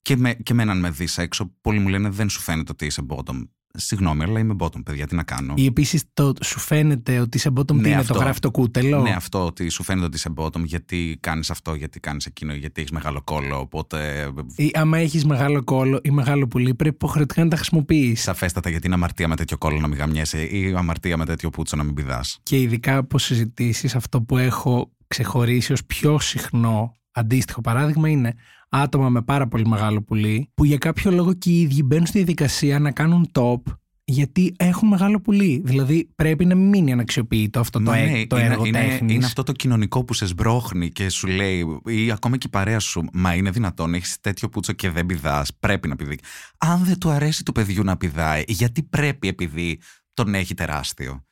[0.02, 2.86] Και με, και με έναν με δεις έξω, πολλοί μου λένε δεν σου φαίνεται ότι
[2.86, 3.48] είσαι bottom.
[3.74, 5.54] Συγγνώμη, αλλά είμαι bottom, παιδιά, τι να κάνω.
[5.58, 8.14] Ή επίσης το σου φαίνεται ότι είσαι bottom Ναι, τι είναι, αυτό.
[8.14, 11.74] το γράφει το κούτελο; Ναι, αυτό ότι σου φαίνεται ότι είσαι bottom, γιατί κάνεις αυτό,
[11.74, 13.60] γιατί κάνεις εκείνο, γιατί έχεις μεγάλο κόλλο.
[13.60, 18.24] Οπότε Ή άμα έχεις μεγάλο κόλλο ή μεγάλο πουλί, πρέπει υποχρεωτικά να τα χρησιμοποιήσει.
[18.24, 21.76] σαφέστατα γιατί είναι αμαρτία με τέτοιο κόλλο να μην γαμιέσαι ή αμαρτία με τέτοιο πούτσο
[21.76, 22.40] να μην πηδάς.
[22.44, 28.36] Και ειδικά από συζητήσεις, αυτό που έχω ξεχωρίσει ως πιο συχνό αντίστοιχο παράδειγμα είναι
[28.72, 32.18] άτομα με πάρα πολύ μεγάλο πουλί, που για κάποιο λόγο και οι ίδιοι μπαίνουν στη
[32.18, 33.62] διαδικασία να κάνουν top
[34.04, 35.62] γιατί έχουν μεγάλο πουλί.
[35.66, 38.80] Δηλαδή πρέπει να μην μείνει αναξιοποιητό αυτό το, Μα ε- ναι, το είναι, έργο είναι,
[38.80, 39.16] τέχνης.
[39.16, 42.80] είναι αυτό το κοινωνικό που σε σμπρώχνει και σου λέει, ή ακόμα και η παρέα
[42.80, 45.52] σου, Μα είναι δυνατόν, έχεις τέτοιο πούτσο και δεν πηδάς.
[45.60, 46.20] Πρέπει να πηδεί.
[46.58, 49.80] Αν δεν του αρέσει του παιδιού να πηδάει, γιατί πρέπει επειδή
[50.14, 51.26] τον έχει τεράστιο;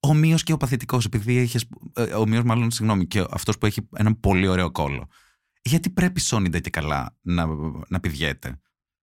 [0.00, 1.64] Ομοίω και ο παθητικός, επειδή έχεις.
[2.16, 5.08] Ομοίω, μάλλον, συγγνώμη, και αυτός που έχει έναν πολύ ωραίο κόλλο.
[5.62, 7.46] Γιατί πρέπει σόνιντα και καλά να,
[7.88, 8.60] να πηδιέται;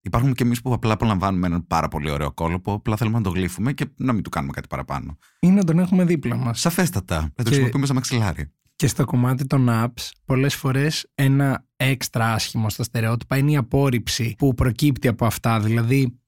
[0.04, 3.24] Υπάρχουν και εμείς που απλά απολαμβάνουμε έναν πάρα πολύ ωραίο κόλλο που απλά θέλουμε να
[3.24, 5.18] το γλύφουμε και να μην του κάνουμε κάτι παραπάνω.
[5.40, 6.60] Ή να τον έχουμε δίπλα μας.
[6.60, 7.20] Σαφέστατα.
[7.20, 8.52] Να το Και- χρησιμοποιούμε σαν μαξιλάρι.
[8.76, 14.34] Και στο κομμάτι των apps, πολλές φορές ένα έξτρα άσχημο στα στερεότυπα είναι η απόρριψη
[14.38, 15.60] που προκύπτει από αυτά.
[15.60, 16.20] Δηλαδή,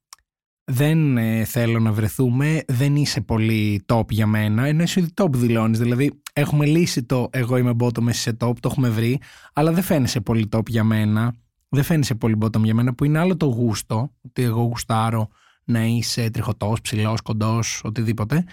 [0.64, 5.32] δεν ε, θέλω να βρεθούμε, δεν είσαι πολύ top για μένα, ενώ εσύ ήδη top
[5.32, 5.78] δηλώνεις.
[5.78, 9.20] Δηλαδή, έχουμε λύσει το εγώ είμαι bottom, εσύ είσαι top, το έχουμε βρει,
[9.52, 11.34] αλλά δεν φαίνεσαι πολύ top για μένα,
[11.68, 15.28] δεν φαίνεσαι πολύ bottom για μένα, που είναι άλλο το γούστο, ότι εγώ γουστάρω
[15.64, 18.44] να είσαι τριχωτός, ψηλός, κοντός, οτιδήποτε.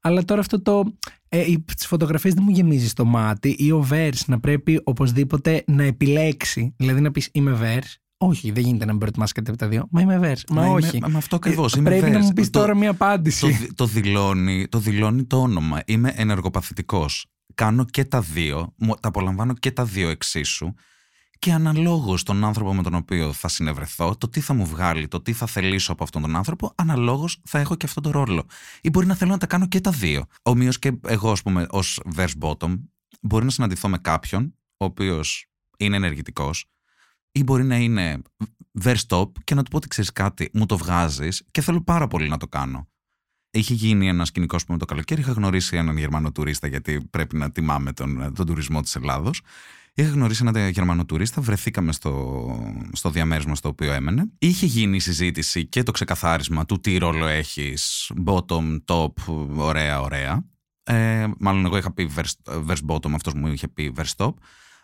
[0.00, 0.84] Αλλά τώρα αυτό το.
[1.28, 1.44] Ε,
[1.76, 6.74] τις φωτογραφίες δεν μου γεμίζει το μάτι ή ο Verse να πρέπει οπωσδήποτε να επιλέξει.
[6.76, 8.07] Δηλαδή να πεις είμαι Verse.
[8.20, 9.86] Όχι, δεν γίνεται να μην προετοιμάσει κάτι από τα δύο.
[9.90, 10.42] Μα είμαι Verse.
[10.50, 10.98] Μα, είμαι- όχι.
[11.10, 11.74] μα αυτό ακριβώς.
[11.74, 13.40] Ε, πρέπει να μου πεις τώρα μια απάντηση.
[13.40, 15.82] Το, δι- το, δηλώνει, το δηλώνει το όνομα.
[15.86, 17.26] Είμαι ενεργοπαθητικός.
[17.54, 18.74] Κάνω και τα δύο.
[18.76, 20.74] μου- Τα απολαμβάνω και τα δύο εξίσου.
[21.38, 25.20] Και αναλόγως τον άνθρωπο με τον οποίο θα συνευρεθώ, το τι θα μου βγάλει, το
[25.20, 28.44] τι θα θελήσω από αυτόν τον άνθρωπο, αναλόγως θα έχω και αυτόν τον ρόλο.
[28.80, 30.24] Ή μπορεί να θέλω να τα κάνω και τα δύο.
[30.42, 32.78] Ομοίως και εγώ, ας πούμε, ως verse bottom,
[33.20, 35.46] μπορεί να συναντηθώ με κάποιον, ο οποίος
[35.78, 36.64] είναι ενεργητικός,
[37.38, 38.22] ή μπορεί να είναι
[38.82, 42.06] verse top και να του πω ότι ξέρεις κάτι, μου το βγάζεις και θέλω πάρα
[42.06, 42.88] πολύ να το κάνω.
[43.50, 45.20] Είχε γίνει ένα σκηνικό που με το καλοκαίρι.
[45.20, 49.40] Είχα γνωρίσει έναν Γερμανό τουρίστα, γιατί πρέπει να τιμάμε τον, τον τουρισμό της Ελλάδος.
[49.94, 54.30] Είχα γνωρίσει έναν Γερμανό τουρίστα, βρεθήκαμε στο, στο διαμέρισμα στο οποίο έμενε.
[54.38, 57.74] Είχε γίνει η συζήτηση και το ξεκαθάρισμα του τι ρόλο έχει,
[58.26, 59.12] bottom, top,
[59.56, 60.44] ωραία, ωραία.
[60.82, 64.32] Ε, μάλλον εγώ είχα πει verse, verse bottom, αυτός μου είχε πει verse top.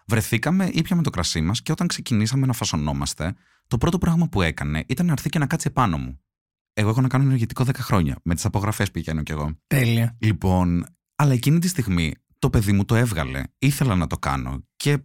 [0.07, 3.35] Βρεθήκαμε, ήπιαμε το κρασί μας και όταν ξεκινήσαμε να φασωνόμαστε,
[3.67, 6.21] το πρώτο πράγμα που έκανε ήταν να έρθει και να κάτσει επάνω μου.
[6.73, 8.19] Εγώ έχω να κάνω ενεργητικό 10 χρόνια.
[8.23, 9.59] Με τις απογραφές πηγαίνω κι εγώ.
[9.67, 10.17] Τέλεια.
[10.21, 10.87] Λοιπόν,
[11.17, 13.43] αλλά εκείνη τη στιγμή το παιδί μου το έβγαλε.
[13.59, 14.65] Ήθελα να το κάνω.
[14.77, 15.01] Και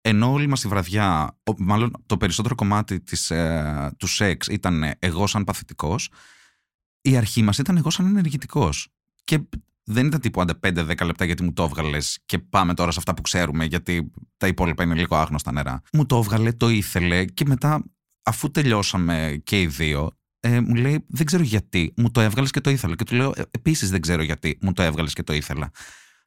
[0.00, 4.84] ενώ όλη μας η βραδιά, ο- μάλλον το περισσότερο κομμάτι της, ε, του σεξ ήταν
[4.98, 6.10] εγώ σαν παθητικός,
[7.00, 8.88] η αρχή μας ήταν εγώ σαν ενεργητικός.
[9.24, 9.40] Και
[9.84, 13.14] δεν ήταν τύπου άντε 5-10 λεπτά γιατί μου το έβγαλες και πάμε τώρα σε αυτά
[13.14, 15.82] που ξέρουμε, γιατί τα υπόλοιπα είναι λίγο άγνωστα νερά.
[15.92, 17.84] Μου το έβγαλε, το ήθελε και μετά,
[18.22, 22.60] αφού τελειώσαμε και οι δύο, ε, μου λέει: Δεν ξέρω γιατί, μου το έβγαλες και
[22.60, 22.94] το ήθελα.
[22.94, 25.70] Και του λέω: «Ε, Επίσης δεν ξέρω γιατί, μου το έβγαλες και το ήθελα.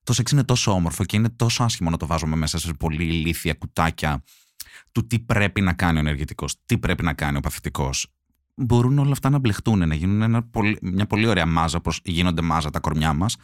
[0.03, 3.03] Το σεξ είναι τόσο όμορφο και είναι τόσο άσχημο να το βάζουμε μέσα σε πολύ
[3.03, 4.23] ηλίθια κουτάκια
[4.91, 8.14] του τι πρέπει να κάνει ο ενεργητικός, τι πρέπει να κάνει ο παθητικός.
[8.55, 12.41] Μπορούν όλα αυτά να μπλεχτούν, να γίνουν ένα πολύ- μια πολύ ωραία μάζα, όπως γίνονται
[12.41, 13.35] μάζα τα κορμιά μας.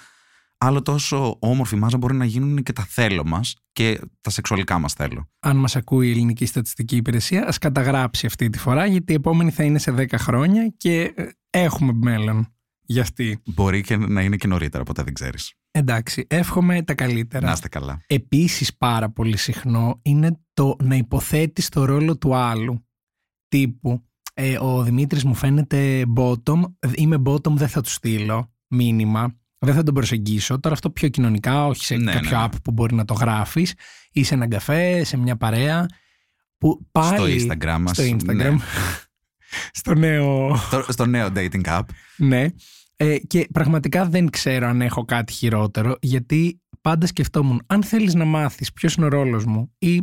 [0.57, 4.93] Άλλο τόσο όμορφη μάζα μπορεί να γίνουν και τα θέλω μας και τα σεξουαλικά μας
[4.93, 5.29] θέλω.
[5.39, 9.51] Αν μας ακούει η Ελληνική Στατιστική Υπηρεσία, ας καταγράψει αυτή τη φορά, γιατί η επόμενη
[9.51, 12.47] θα είναι σε 10 χρόνια και ε, έχουμε μέλλον
[12.81, 13.41] για αυτή.
[13.45, 15.53] Μπορεί και να είναι και νωρίτερα, ποτέ δεν ξέρεις.
[15.71, 17.45] Εντάξει, εύχομαι τα καλύτερα.
[17.45, 18.01] Να είστε καλά.
[18.07, 22.85] Επίσης πάρα πολύ συχνό είναι το να υποθέτεις το ρόλο του άλλου.
[23.47, 26.61] Τύπου, ε, ο Δημήτρης μου φαίνεται bottom,
[26.95, 30.59] είμαι bottom δεν θα του στείλω μήνυμα, δεν θα τον προσεγγίσω.
[30.59, 32.45] Τώρα αυτό πιο κοινωνικά, όχι σε Ναι, κάποιο ναι, ναι.
[32.45, 33.73] app που μπορεί να το γράφεις
[34.11, 35.85] ή σε έναν καφέ, σε μια παρέα.
[36.57, 37.91] Που πάλι, στο Instagram μας.
[37.97, 38.55] στο Instagram,
[39.71, 41.81] στο νέο στο, στο νέο dating app.
[42.17, 42.45] ναι.
[42.95, 48.25] Ε, και πραγματικά δεν ξέρω αν έχω κάτι χειρότερο, γιατί πάντα σκεφτόμουν, αν θέλεις να
[48.25, 50.01] μάθεις ποιος είναι ο ρόλος μου ή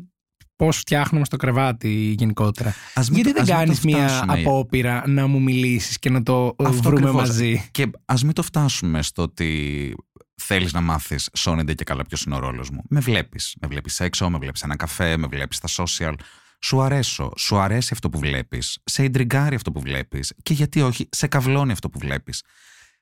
[0.58, 2.74] πώς φτιάχνουμε στο κρεβάτι γενικότερα.
[2.94, 4.40] Ας μην Γιατί το- δεν ας μην κάνεις το μία φτάσουμε.
[4.40, 7.28] απόπειρα να μου μιλήσεις και να το ε, Αυτό βρούμε ακριβώς.
[7.28, 9.94] μαζί; Και ας μην το φτάσουμε στο ότι
[10.34, 12.82] θέλεις να μάθεις σώνεται και καλά ποιος είναι ο ρόλος μου.
[12.88, 13.56] Με βλέπεις.
[13.60, 16.14] Με βλέπεις έξω, με βλέπεις ένα καφέ, με βλέπεις στα social.
[16.62, 17.32] Σου αρέσω.
[17.36, 18.78] Σου αρέσει αυτό που βλέπεις.
[18.84, 20.32] Σε ιντριγκάρει αυτό που βλέπεις.
[20.42, 22.42] Και γιατί όχι, σε καυλώνει αυτό που βλέπεις.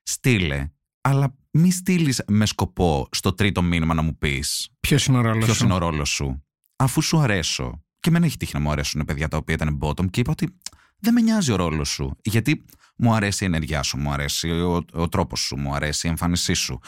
[0.02, 0.70] Στείλε.
[1.00, 5.44] Αλλά μη στείλεις με σκοπό στο τρίτο μήνυμα να μου πεις Ποιος είναι ο ρόλος
[5.44, 6.45] ποιος σου.
[6.84, 7.64] Είναι ο ρόλο σου.
[7.64, 7.84] Αφού σου αρέσω.
[8.00, 10.58] Και εμένα έχει τύχει να μου αρέσουν παιδιά τα οποία ήταν bottom και είπα ότι
[10.98, 12.16] δεν με νοιάζει ο ρόλος σου.
[12.22, 12.64] Γιατί
[12.96, 16.54] μου αρέσει η ενέργειά σου, μου αρέσει ο, ο τρόπος σου, μου αρέσει η εμφάνισή
[16.54, 16.78] σου.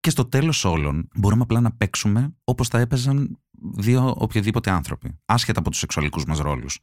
[0.00, 3.40] Και στο τέλος όλων μπορούμε απλά να παίξουμε όπως θα έπαιζαν
[3.76, 5.20] δύο οποιοδήποτε άνθρωποι.
[5.24, 6.78] Άσχετα από τους σεξουαλικούς μας ρόλους.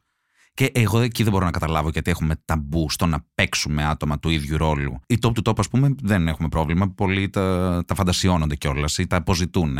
[0.54, 4.30] Και εγώ εκεί δεν μπορώ να καταλάβω γιατί έχουμε ταμπού στο να παίξουμε άτομα του
[4.30, 5.00] ίδιου ρόλου.
[5.06, 6.88] Οι top του top, ας πούμε, δεν έχουμε πρόβλημα.
[6.90, 9.78] Πολλοί τα, τα φαντασιώνονται κιόλας ή τα αποζητούν.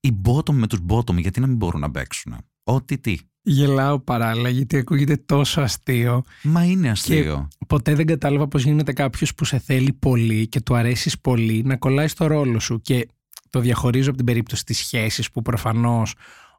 [0.00, 3.16] Οι bottom με τους bottom, γιατί να μην μπορούν να παίξουν; Ό,τι τι.
[3.42, 6.22] Γελάω παράλληλα γιατί ακούγεται τόσο αστείο.
[6.42, 7.48] Μα είναι αστείο.
[7.66, 11.76] Ποτέ δεν κατάλαβα πώς γίνεται κάποιος που σε θέλει πολύ και του αρέσεις πολύ να
[11.76, 12.80] κολλάει στο ρόλο σου.
[12.80, 13.08] Και
[13.50, 16.14] το διαχωρίζω από την περίπτωση της σχέσης που προφανώς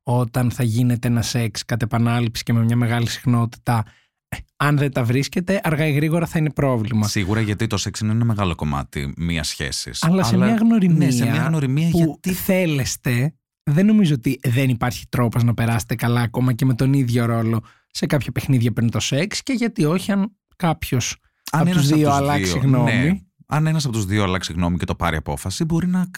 [0.10, 3.84] όταν θα γίνεται ένα σεξ κατ' επανάληψη και με μια μεγάλη συχνότητα,
[4.28, 7.08] ε, αν δεν τα βρίσκεται, αργά ή γρήγορα θα είναι πρόβλημα.
[7.08, 10.04] Σίγουρα γιατί το σεξ είναι ένα μεγάλο κομμάτι μιας σχέσης.
[10.04, 12.34] Αλλά σε μια γνωριμία, Ναι, σε μια γνωριμία που γιατί.
[12.34, 17.26] θέλεστε, δεν νομίζω ότι δεν υπάρχει τρόπος να περάσετε καλά ακόμα και με τον ίδιο
[17.26, 21.18] ρόλο σε κάποια παιχνίδια πριν το σεξ και γιατί όχι αν κάποιος
[21.52, 22.92] αν από ένας τους δύο τους αλλάξει δύο- γνώμη.
[22.92, 26.10] ναι, αν ένας από τους δύο αλλάξει γνώμη και το πάρει απόφαση, μπορεί να,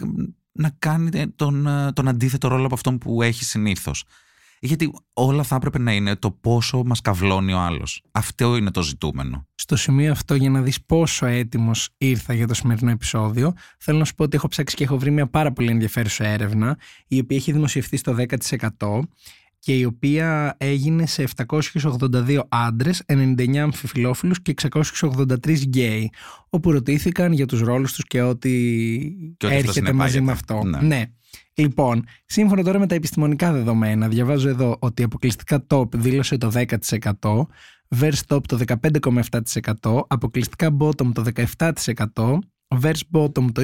[0.59, 4.03] να κάνει τον, ε, τον αντίθετο ρόλο από αυτόν που έχει συνήθως.
[4.61, 8.03] Γιατί όλα θα έπρεπε να είναι το πόσο μας καυλώνει ο άλλος.
[8.11, 9.47] Αυτό είναι το ζητούμενο.
[9.55, 14.05] Στο σημείο αυτό για να δεις πόσο έτοιμος ήρθα για το σημερινό επεισόδιο θέλω να
[14.05, 17.37] σου πω ότι έχω ψάξει και έχω βρει μια πάρα πολύ ενδιαφέρουσα έρευνα η οποία
[17.37, 18.15] έχει δημοσιευτεί στο
[18.79, 18.99] 10%
[19.59, 26.11] και η οποία έγινε σε 782 άντρες, 99 αμφιφιλόφιλους και 683 γκέι
[26.49, 28.49] όπου ρωτήθηκαν για τους ρόλους τους και ό,τι
[29.37, 30.55] Και ό,τι αυτό έρχεται μαζί με συνεπάγεται.
[30.55, 30.63] αυτό.
[30.63, 30.87] Ναι.
[30.87, 31.05] ναι.
[31.53, 36.65] Λοιπόν, σύμφωνα τώρα με τα επιστημονικά δεδομένα, διαβάζω εδώ ότι αποκλειστικά top δήλωσε το 10%,
[37.99, 38.59] verse top το
[39.81, 41.23] 15,7%, αποκλειστικά bottom το
[42.13, 42.37] 17%,
[42.81, 43.61] verse bottom το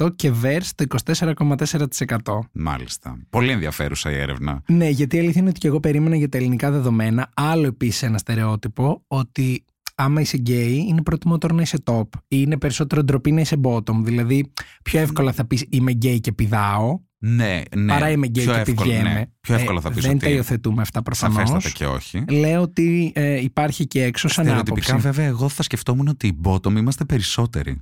[0.00, 2.38] 20,2% και verse το 24,4%.
[2.52, 3.18] Μάλιστα.
[3.30, 4.62] Πολύ ενδιαφέρουσα η έρευνα.
[4.66, 8.02] Ναι, γιατί η αλήθεια είναι ότι και εγώ περίμενα για τα ελληνικά δεδομένα άλλο επίσης
[8.02, 13.32] ένα στερεότυπο ότι άμα είσαι γκέι είναι προτιμότερο να είσαι top ή είναι περισσότερο ντροπή
[13.32, 14.00] να είσαι bottom.
[14.02, 14.52] Δηλαδή
[14.82, 17.86] πιο εύκολα θα πεις είμαι γκέι και πηδάω Ναι, ναι.
[17.92, 19.12] παρά είμαι γκέι πιο και εύκολο, πηδιέμαι.
[19.12, 19.24] ναι.
[19.40, 21.36] Πιο εύκολο θα Ε, πεις Δεν τα ότι υιοθετούμε αυτά προφανώς.
[21.48, 22.24] σαφέστατα και όχι.
[22.28, 25.08] Λέω ότι ε, υπάρχει και έξω σαν Στερεοτυπικά άποψη.
[25.08, 27.80] βέβαια εγώ θα σκεφτόμουν ότι οι bottom είμαστε περισσότεροι.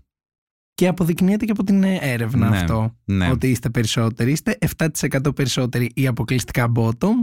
[0.75, 2.97] Και αποδεικνύεται και από την ε, έρευνα Ναι, αυτό.
[3.05, 3.31] Ναι.
[3.31, 4.33] Ότι είστε περισσότεροι.
[4.33, 7.15] Είστε 7% περισσότεροι ή αποκλειστικά bottom.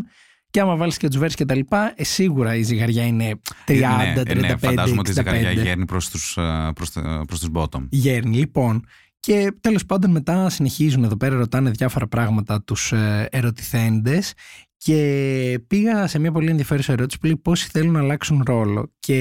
[0.52, 3.76] Και άμα βάλεις και τους βέρς και τα λοιπά, ε, σίγουρα η ζυγαριά είναι 30,
[3.98, 5.38] ναι, 35, ναι, φαντάζομαι ότι η 65.
[5.38, 7.88] ζυγαριά γέρνει προς τους, ε, προς, τα- προς τους bottom.
[7.90, 8.86] Γέρνει, λοιπόν.
[9.20, 14.34] Και τέλος πάντων μετά συνεχίζουν εδώ πέρα, ρωτάνε διάφορα πράγματα τους ε, ερωτηθέντες
[14.82, 19.16] και πήγα σε μια πολύ ενδιαφέρουσα ερώτηση που λέει πόσοι θέλουν να αλλάξουν ρόλο; Και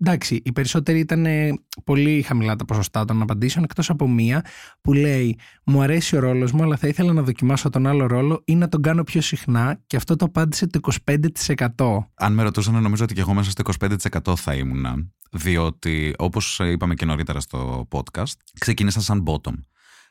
[0.00, 1.52] εντάξει, οι περισσότεροι ήταν ε,
[1.84, 4.44] πολύ χαμηλά τα ποσοστά των απαντήσεων, εκτός από μία
[4.80, 8.42] που λέει «Μου αρέσει ο ρόλος μου, αλλά θα ήθελα να δοκιμάσω τον άλλο ρόλο
[8.44, 10.80] ή να τον κάνω πιο συχνά» και αυτό το απάντησε το
[11.76, 12.06] 25%.
[12.14, 13.62] Αν με ρωτούσαν, νομίζω ότι και εγώ μέσα στο
[14.24, 14.94] 25% θα ήμουνα.
[15.30, 19.54] Διότι, όπως είπαμε και νωρίτερα στο podcast, ξεκίνησα σαν bottom.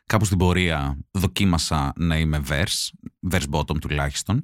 [0.05, 4.43] Κάπου στην πορεία δοκίμασα να είμαι verse, verse bottom τουλάχιστον.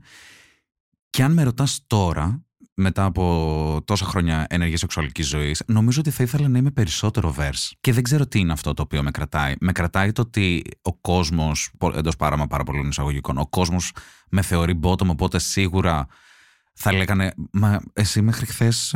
[1.09, 2.43] Και αν με ρωτάς τώρα,
[2.73, 7.71] μετά από τόσα χρόνια ενεργή σεξουαλικής ζωής, νομίζω ότι θα ήθελα να είμαι περισσότερο verse.
[7.81, 9.53] Και δεν ξέρω τι είναι αυτό το οποίο με κρατάει.
[9.59, 13.91] Με κρατάει το ότι ο κόσμος, εντός πάρα, μα πάρα πολλών εισαγωγικών, ο κόσμος
[14.29, 16.07] με θεωρεί bottom, οπότε σίγουρα
[16.73, 18.95] θα λέγανε Μα εσύ μέχρι χθες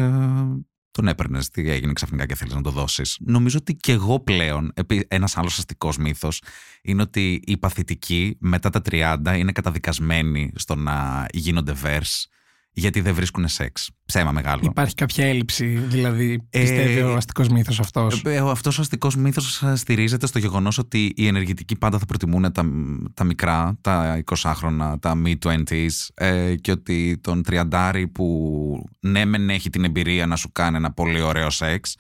[0.94, 1.50] τον έπαιρνες.
[1.50, 3.18] Τι έγινε ξαφνικά και θέλεις να το δώσεις.
[3.20, 4.74] Νομίζω ότι και εγώ πλέον,
[5.08, 6.42] ένας άλλος αστικός μύθος,
[6.82, 12.26] είναι ότι οι παθητικοί μετά τα 30 είναι καταδικασμένοι στο να γίνονται verse
[12.74, 13.90] γιατί δεν βρίσκουν σεξ.
[14.06, 14.62] Ψέμα μεγάλο.
[14.64, 19.16] Υπάρχει κάποια έλλειψη, δηλαδή, Ε, πιστεύει ο αστικός μύθος αυτός; Ε, ο- αυτός ο αστικός
[19.16, 22.66] μύθος στηρίζεται στο γεγονός ότι οι ενεργητικοί πάντα θα προτιμούν τα,
[23.14, 29.70] τα μικρά, τα 20χρονα, τα mid-20s ε, και ότι τον τριαντάρι που ναι μεν έχει
[29.70, 31.96] την εμπειρία να σου κάνει ένα πολύ ωραίο σεξ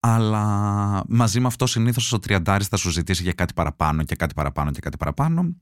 [0.00, 0.44] αλλά
[1.08, 4.70] μαζί με αυτό συνήθως ο τριαντάρης θα σου ζητήσει για κάτι παραπάνω και κάτι παραπάνω
[4.70, 5.54] και κάτι παραπάνω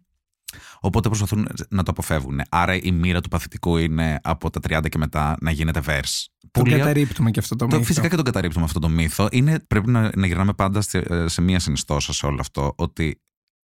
[0.81, 2.41] Οπότε προσπαθούν να το αποφεύγουν.
[2.49, 6.25] Άρα η μοίρα του παθητικού είναι από τα 30 και μετά να γίνεται verse.
[6.51, 7.87] Τον Πολύ- καταρρύπτουμε και αυτό το, το, μύθο.
[7.87, 9.29] φυσικά και τον καταρρύπτουμε αυτό το μύθο.
[9.31, 12.73] Είναι, πρέπει να, να γυρνάμε πάντα σε, σε μία συνιστόσα σε όλο αυτό.
[12.77, 13.21] Ότι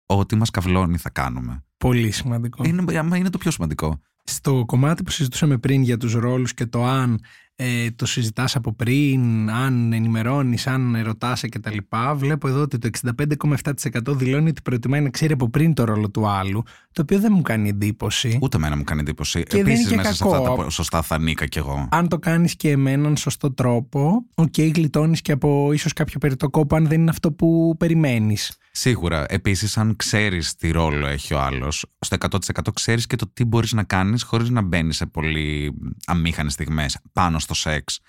[0.06, 1.64] ό,τι μας καυλώνει θα κάνουμε.
[1.78, 2.64] Πολύ σημαντικό.
[2.64, 4.00] Είναι, μα είναι το πιο σημαντικό.
[4.24, 7.20] Στο κομμάτι που συζητούσαμε πριν για τους ρόλους και το αν
[7.56, 12.78] ε, το συζητάς από πριν, αν ενημερώνεις, αν ερωτάσαι και τα λοιπά, βλέπω εδώ ότι
[12.78, 17.20] το 65,7% δηλώνει ότι προτιμάει να ξέρει από πριν το ρόλο του άλλου, το οποίο
[17.20, 18.38] δεν μου κάνει εντύπωση.
[18.42, 19.42] Ούτε εμένα μου κάνει εντύπωση.
[19.42, 20.36] Και δεν Επίσης είναι και μέσα σε κακό.
[20.36, 21.88] αυτά τα ποσοστά θα ανήκα κι εγώ.
[21.90, 26.50] Αν το κάνεις και με έναν σωστό τρόπο, οκ, γλιτώνεις και από ίσως κάποιο περιττό
[26.50, 28.56] κόπο αν δεν είναι αυτό που περιμένεις.
[28.70, 29.24] Σίγουρα.
[29.28, 33.72] Επίσης, αν ξέρεις τι ρόλο έχει ο άλλος, στο 100% ξέρεις και το τι μπορείς
[33.72, 35.74] να κάνεις χωρίς να μπαίνεις σε πολύ
[36.06, 38.00] αμήχανες στιγμές πάνω στο σεξ.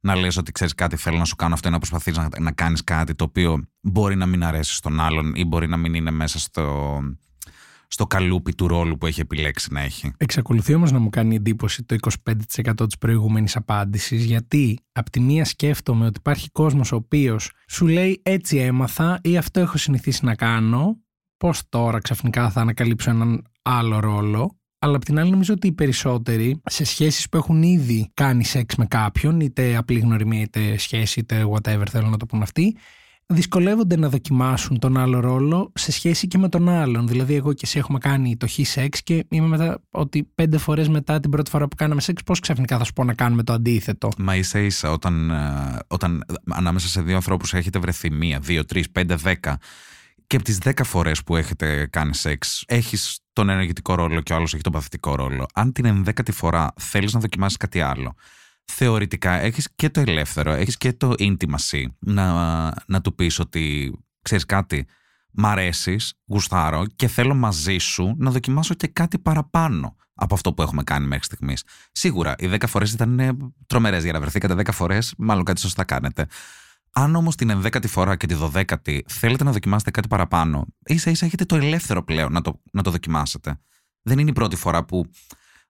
[0.00, 2.52] Να λες ότι ξέρεις κάτι, θέλω να σου κάνω αυτό ή να προσπαθείς να, να
[2.52, 6.10] κάνεις κάτι το οποίο μπορεί να μην αρέσει στον άλλον ή μπορεί να μην είναι
[6.10, 6.98] μέσα στο,
[7.88, 10.12] στο καλούπι του ρόλου που έχει επιλέξει να έχει.
[10.16, 11.96] Εξακολουθεί όμως να μου κάνει εντύπωση το
[12.74, 17.86] 25% της προηγούμενης απάντησης γιατί απ' τη μία σκέφτομαι ότι υπάρχει κόσμος ο οποίος σου
[17.86, 20.96] λέει έτσι έμαθα ή αυτό έχω συνηθίσει να κάνω
[21.36, 25.72] πώς τώρα ξαφνικά θα ανακαλύψω έναν άλλο ρόλο αλλά απ' την άλλη νομίζω ότι οι
[25.72, 31.20] περισσότεροι σε σχέσεις που έχουν ήδη κάνει σεξ με κάποιον είτε απλή γνωριμία είτε σχέση
[31.20, 32.76] είτε whatever θέλουν να το πούν αυτοί
[33.26, 37.08] δυσκολεύονται να δοκιμάσουν τον άλλο ρόλο σε σχέση και με τον άλλον.
[37.08, 40.88] Δηλαδή, εγώ και εσύ έχουμε κάνει το χ σεξ και είμαι μετά ότι πέντε φορές
[40.88, 43.52] μετά την πρώτη φορά που κάναμε σεξ, πώς ξαφνικά θα σου πω να κάνουμε το
[43.52, 48.64] αντίθετο; Μα ίσα ίσα όταν, ε, όταν ανάμεσα σε δύο ανθρώπους έχετε βρεθεί μία, δύο,
[48.64, 49.58] τρεις, πέντε, δέκα
[50.26, 54.36] και από τις δέκα φορές που έχετε κάνει σεξ έχεις τον ενεργητικό ρόλο και ο
[54.36, 55.46] άλλος έχει τον παθητικό ρόλο.
[55.54, 58.14] Αν την ενδέκατη φορά θέλεις να δοκιμάσεις κάτι άλλο,
[58.64, 62.32] θεωρητικά έχεις και το ελεύθερο, έχεις και το intimacy να,
[62.86, 64.86] να του πεις ότι ξέρεις κάτι,
[65.30, 70.62] μ' αρέσεις, γουστάρω και θέλω μαζί σου να δοκιμάσω και κάτι παραπάνω από αυτό που
[70.62, 71.62] έχουμε κάνει μέχρι στιγμής.
[71.92, 76.26] Σίγουρα, οι 10 φορές ήταν τρομερές για να βρεθήκατε 10 φορές, μάλλον κάτι σωστά κάνετε.
[76.96, 81.26] Αν όμως την 11η φορά και τη 12η θέλετε να δοκιμάσετε κάτι παραπάνω, ίσα ίσα
[81.26, 83.60] έχετε το ελεύθερο πλέον να το, να το δοκιμάσετε.
[84.02, 85.04] Δεν είναι η πρώτη φορά που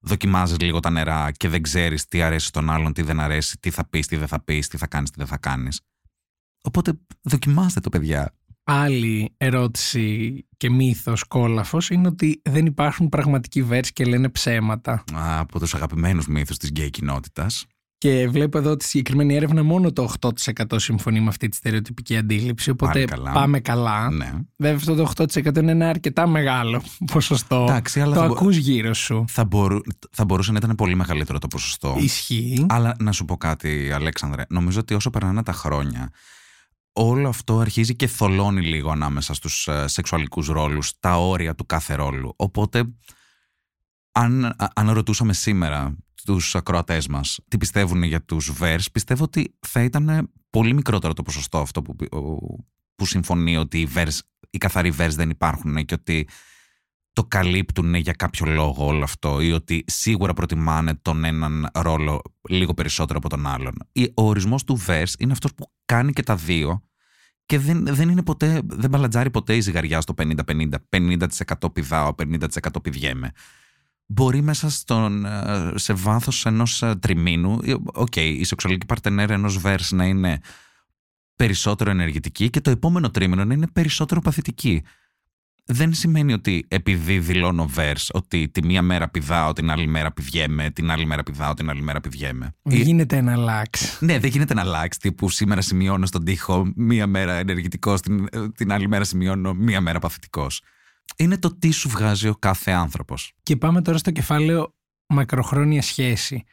[0.01, 3.71] δοκιμάζεις λίγο τα νερά και δεν ξέρεις τι αρέσει στον άλλον, τι δεν αρέσει, τι
[3.71, 5.81] θα πεις, τι δεν θα πεις, τι θα κάνεις, τι δεν θα κάνεις.
[6.63, 8.35] Οπότε δοκιμάστε το, παιδιά.
[8.65, 15.05] Άλλη ερώτηση και μύθος κόλαφος είναι ότι δεν υπάρχουν πραγματικοί βέρς και λένε ψέματα.
[15.15, 17.67] Α, από τους αγαπημένους μύθους της γκέι κοινότητας.
[18.05, 22.71] Και βλέπω εδώ τη συγκεκριμένη έρευνα μόνο το 8% συμφωνεί με αυτή τη στερεοτυπική αντίληψη.
[22.71, 23.33] Οπότε Πάλι καλά.
[23.33, 24.11] πάμε καλά.
[24.11, 24.33] Ναι.
[24.57, 27.67] Βέβαια αυτό το 8% είναι ένα αρκετά μεγάλο ποσοστό.
[27.69, 29.25] Εντάξει, αλλά το θα μπο- ακούς γύρω σου.
[29.29, 31.97] Θα, μπορού, θα μπορούσε να ήταν πολύ μεγαλύτερο το ποσοστό.
[31.99, 32.67] Ισχύει.
[32.69, 34.43] Αλλά να σου πω κάτι, Αλέξανδρε.
[34.49, 36.11] Νομίζω ότι όσο περνάνε τα χρόνια,
[36.93, 41.95] όλο αυτό αρχίζει και θολώνει λίγο ανάμεσα στους ε, σεξουαλικούς ρόλους, τα όρια του κάθε
[41.95, 42.33] ρόλου.
[42.37, 42.85] Οπότε,
[44.13, 49.55] αν, α- αν ρωτούσαμε σήμερα τους ακροατές μας τι πιστεύουν για τους βέρς, πιστεύω ότι
[49.67, 54.59] θα ήταν πολύ μικρότερο το ποσοστό αυτό που, που- που συμφωνεί ότι οι, βέρς, οι
[54.59, 56.29] καθαροί βέρς δεν υπάρχουν και ότι
[57.13, 62.75] το καλύπτουν για κάποιο λόγο όλο αυτό ή ότι σίγουρα προτιμάνε τον έναν ρόλο λίγο
[62.75, 63.75] περισσότερο από τον άλλον.
[63.93, 66.81] Ή Ο ορισμός του verse είναι αυτός που κάνει και τα δύο
[67.47, 70.69] και δεν, δεν είναι ποτέ, δεν μπαλατζάρει ποτέ η ζυγαριά στο 50-50.
[70.89, 72.47] 50% πηδάω, 50%
[72.83, 73.31] πηδιέμαι.
[74.07, 79.61] Μπορεί μέσα στον, ε, σε βάθος ενός ε, τριμήνου, ε, οκ, η σεξουαλική παρτενέρ ενός
[79.65, 80.41] verse να είναι
[81.37, 84.83] περισσότερο ενεργητική και το επόμενο τρίμηνο να είναι περισσότερο παθητική
[85.67, 90.71] δεν σημαίνει ότι επειδή δηλώνω verse ότι τη μία μέρα πηδάω, την άλλη μέρα πηδιέμαι,
[90.71, 92.55] την άλλη μέρα πηδάω, την άλλη μέρα πηδιέμαι.
[92.63, 94.05] Δεν Ή- γίνεται να αλλάξει.
[94.05, 94.99] Ναι, δεν γίνεται να αλλάξει.
[94.99, 99.99] Τύπου σήμερα σημειώνω στον τοίχο μία μέρα ενεργητικός, την, την άλλη μέρα σημειώνω μία μέρα
[99.99, 100.63] παθητικός.
[101.17, 103.33] Είναι το τι σου βγάζει ο κάθε άνθρωπος.
[103.43, 104.75] Και πάμε τώρα στο κεφάλαιο
[105.07, 106.45] μακροχρόνια σχέση.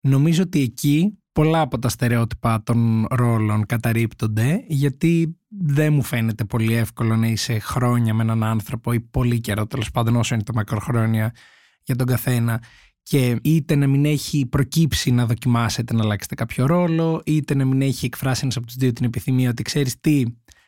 [0.00, 6.74] Νομίζω ότι εκεί πολλά από τα στερεότυπα των ρόλων καταρρύπτονται γιατί δεν μου φαίνεται πολύ
[6.74, 10.52] εύκολο να είσαι χρόνια με έναν άνθρωπο ή πολύ καιρό τέλος πάντων όσο είναι το
[10.54, 11.34] μακροχρόνια
[11.82, 12.62] για τον καθένα
[13.02, 17.82] και είτε να μην έχει προκύψει να δοκιμάσετε να αλλάξετε κάποιο ρόλο είτε να μην
[17.82, 20.24] έχει εκφράσει ένας από τους δύο την επιθυμία ότι ξέρεις τι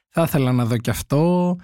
[0.08, 1.56] θα ήθελα να δω και αυτό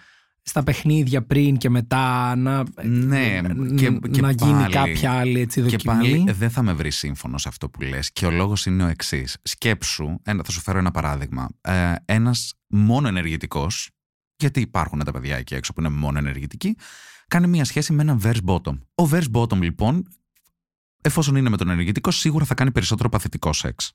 [0.42, 5.40] στα παιχνίδια πριν και μετά να, Ναι, ν- και- και να γίνει πάλι- κάποια άλλη
[5.40, 5.78] έτσι δοκιμή.
[5.82, 8.66] Και πάλι ε, δεν θα με βρει σύμφωνος σε αυτό που λες και ο λόγος
[8.66, 9.36] είναι ο εξής.
[9.42, 11.48] Σκέψου, ένα, θα σου φέρω ένα παράδειγμα.
[11.60, 13.90] Ε, ένας μόνο ενεργητικός,
[14.36, 16.76] γιατί υπάρχουν τα παιδιά εκεί έξω που είναι μόνο ενεργητικοί,
[17.28, 18.78] κάνει μια σχέση με έναν verse bottom.
[18.94, 20.06] Ο verse bottom λοιπόν,
[21.02, 23.92] εφόσον είναι με τον ενεργητικό, σίγουρα θα κάνει περισσότερο παθητικό σεξ.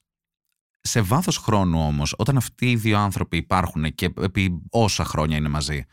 [0.81, 5.49] Σε βάθος χρόνου όμως, όταν αυτοί οι δύο άνθρωποι υπάρχουν και επί όσα χρόνια είναι
[5.49, 5.83] μαζί,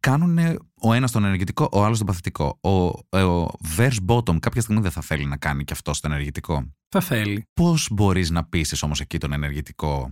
[0.00, 0.38] κάνουν
[0.80, 2.58] ο ένας τον ενεργητικό, ο άλλος τον παθητικό.
[2.60, 2.70] Ο,
[3.18, 6.72] ο verse bottom κάποια στιγμή δεν θα θέλει να κάνει και αυτό το ενεργητικό.
[6.88, 7.44] Θα θέλει.
[7.54, 10.10] Πώς μπορείς να πείσεις όμως εκεί τον ενεργητικό;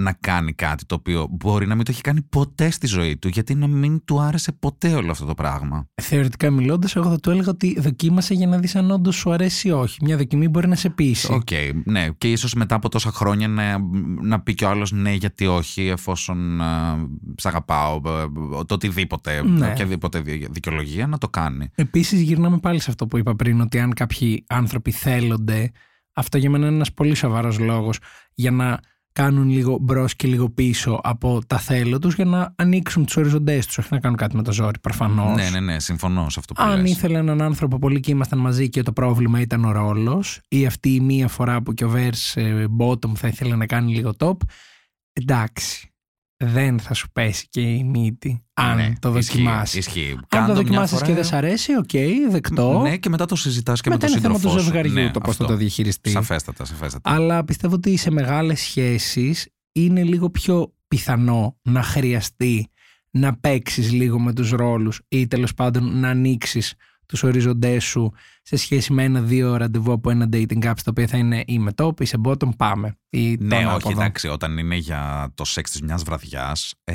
[0.00, 3.28] Να κάνει κάτι το οποίο μπορεί να μην το έχει κάνει ποτέ στη ζωή του,
[3.28, 5.88] γιατί να μην του άρεσε ποτέ όλο αυτό το πράγμα.
[6.02, 9.68] Θεωρητικά μιλώντας, εγώ θα του έλεγα ότι δοκίμασε για να δεις αν όντως σου αρέσει
[9.68, 9.98] ή όχι.
[10.04, 11.32] Μια δοκιμή μπορεί να σε πείσει.
[11.32, 11.48] Οκ,
[11.84, 12.08] ναι.
[12.18, 13.78] Και ίσως μετά από τόσα χρόνια να,
[14.20, 18.00] να πει κι ο άλλος ναι, γιατί όχι, εφόσον uh, σ' αγαπάω,
[18.66, 19.70] το οτιδήποτε, Ναι.
[19.70, 21.70] οποιαδήποτε δι- δικαιολογία να το κάνει.
[21.74, 25.70] Επίσης, γυρνάμε πάλι σε αυτό που είπα πριν, ότι αν κάποιοι άνθρωποι θέλονται,
[26.12, 27.98] αυτό για μένα είναι ένας πολύ σοβαρός λόγος
[28.34, 28.80] για να
[29.12, 33.66] κάνουν λίγο μπρος και λίγο πίσω από τα θέλω τους για να ανοίξουν τους οριζοντές
[33.66, 33.78] τους.
[33.78, 35.36] Όχι να κάνουν κάτι με το ζόρι, προφανώς.
[35.36, 36.90] Ναι, ναι, ναι, συμφωνώ σε αυτό που Αν λες.
[36.90, 40.94] ήθελε έναν άνθρωπο πολύ και ήμασταν μαζί και το πρόβλημα ήταν ο ρόλος, ή αυτή
[40.94, 44.36] η μία φορά που και ο Verse ε, Bottom θα ήθελε να κάνει λίγο top,
[45.12, 45.89] εντάξει.
[46.44, 49.78] Δεν θα σου πέσει και η μύτη αν Ναι, το ισχύει, δοκιμάσεις.
[49.86, 50.10] Ισχύει.
[50.12, 51.90] Αν Κάντο το μια δοκιμάσεις φορά- και δεν σ' αρέσει, οκ,
[52.30, 52.80] δεκτό.
[52.82, 54.72] Ναι, και μετά το συζητάς και Μετά με είναι τον θέμα του σύντροφός σου.
[54.72, 55.54] ζευγαριού Ναι, το πώς θα αυτό.
[55.54, 56.10] το διαχειριστεί.
[56.10, 57.10] Σαφέστατα, σαφέστατα.
[57.14, 62.70] Αλλά πιστεύω ότι σε μεγάλες σχέσεις είναι λίγο πιο πιθανό να χρειαστεί
[63.10, 66.74] να παίξεις λίγο με τους ρόλους ή τέλος πάντων να ανοίξεις
[67.10, 71.16] τους ορίζοντές σου σε σχέση με ένα-δύο ραντεβού από ένα dating apps το οποίο θα
[71.16, 72.94] είναι είμαι top, είσαι bottom, πάμε.
[73.10, 73.90] Ή το Ναι, όχι, ανάποδο.
[74.00, 76.74] εντάξει, όταν είναι για το σεξ της μιας βραδιάς.
[76.84, 76.94] Ε,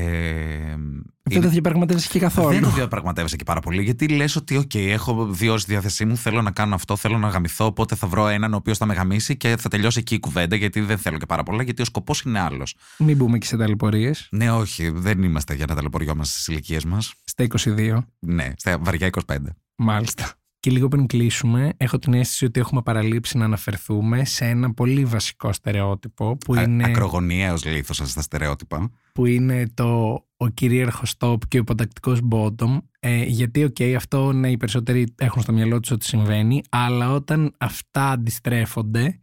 [1.23, 2.49] Δεν το διαπραγματεύεσαι και καθόλου.
[2.54, 6.06] Δεν το διαπραγματεύεσαι και πάρα πολύ, γιατί λες ότι, OK, έχω δύο ώρες στη διάθεσή
[6.06, 7.65] μου, θέλω να κάνω αυτό, θέλω να γαμηθώ.
[7.65, 10.56] Οπότε θα βρω έναν ο οποίος θα με γαμίσει και θα τελειώσει εκεί η κουβέντα,
[10.56, 12.75] γιατί δεν θέλω και πάρα πολλά, γιατί ο σκοπός είναι άλλος.
[12.97, 14.28] Μην μπούμε και σε ταλαιπωρίες.
[14.32, 17.13] Ναι, όχι, δεν είμαστε για να ταλαιπωριόμαστε στις ηλικίες μας.
[17.23, 18.06] Στα 22.
[18.19, 19.36] Ναι, στα βαριά 25.
[19.76, 20.34] Μάλιστα.
[20.60, 25.06] Και λίγο πριν κλείσουμε, έχω την αίσθηση ότι έχουμε παραλείψει να αναφερθούμε σε ένα πολύ
[25.06, 28.92] βασικό στερεότυπο που είναι, Ακρογωνιαίο λίθο στα στερεότυπα.
[29.14, 32.78] που είναι το ο κυρίαρχος top και ο υποτακτικός bottom.
[33.00, 37.54] Ε, γιατί, οκ, αυτό ναι, οι περισσότεροι έχουν στο μυαλό τους ότι συμβαίνει, αλλά όταν
[37.58, 39.20] αυτά αντιστρέφονται,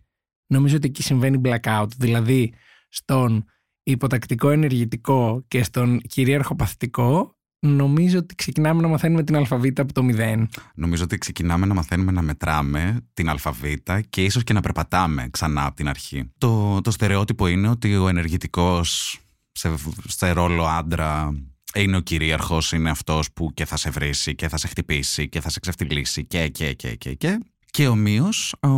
[0.46, 1.88] νομίζω ότι εκεί συμβαίνει blackout.
[1.96, 2.54] Δηλαδή,
[2.88, 3.44] στον
[3.82, 10.02] υποτακτικό ενεργητικό και στον κυρίαρχο παθητικό, νομίζω ότι ξεκινάμε να μαθαίνουμε την αλφαβήτα από το
[10.02, 10.48] μηδέν.
[10.74, 15.64] Νομίζω ότι ξεκινάμε να μαθαίνουμε να μετράμε την αλφαβήτα και ίσως και να περπατάμε ξανά
[15.66, 16.30] από την αρχή.
[16.38, 19.20] Το, το στερεότυπο είναι ότι ο ενεργητικός
[19.52, 19.74] σε,
[20.06, 21.34] σε ρόλο άντρα
[21.74, 25.40] είναι ο κυρίαρχος, είναι αυτός που και θα σε βρήσει και θα σε χτυπήσει και
[25.40, 27.38] θα σε ξεφτυλίσει και και και και και.
[27.72, 28.68] Και ομοίως ο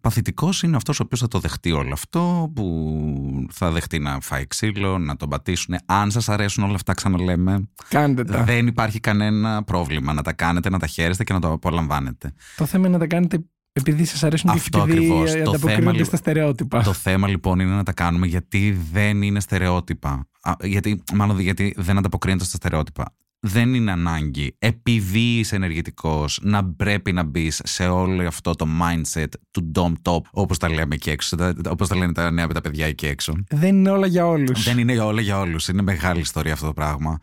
[0.00, 4.46] παθητικός είναι αυτός ο οποίος θα το δεχτεί όλο αυτό, που θα δεχτεί να φάει
[4.46, 5.74] ξύλο, να τον πατήσουν.
[5.86, 8.44] Αν σας αρέσουν όλα αυτά ξαναλέμε, Κάντε τα.
[8.44, 12.32] δεν υπάρχει κανένα πρόβλημα να τα κάνετε, να τα χαίρεστε και να το απολαμβάνετε.
[12.56, 15.32] Το θέμα είναι να τα κάνετε επειδή σας αρέσουν Αυτό και επειδή ακριβώς.
[15.32, 16.82] Το ανταποκρίνονται θέμα, στα στερεότυπα.
[16.82, 20.28] Το θέμα λοιπόν είναι να τα κάνουμε γιατί δεν είναι στερεότυπα.
[20.40, 23.14] Α, Γιατί, μάλλον γιατί δεν ανταποκρίνεται στα στερεότυπα.
[23.40, 29.28] Δεν είναι ανάγκη, επειδή είσαι ενεργητικός, να πρέπει να μπεις σε όλο αυτό το mindset
[29.50, 32.60] του dom top, όπως τα λέμε εκεί έξω, τα- όπως τα λένε τα νέα τα
[32.60, 33.32] παιδιά εκεί έξω.
[33.50, 34.62] Δεν είναι όλα για όλους.
[34.64, 35.68] Δεν είναι όλα για όλους.
[35.68, 37.18] Είναι μεγάλη ιστορία αυτό το πράγμα.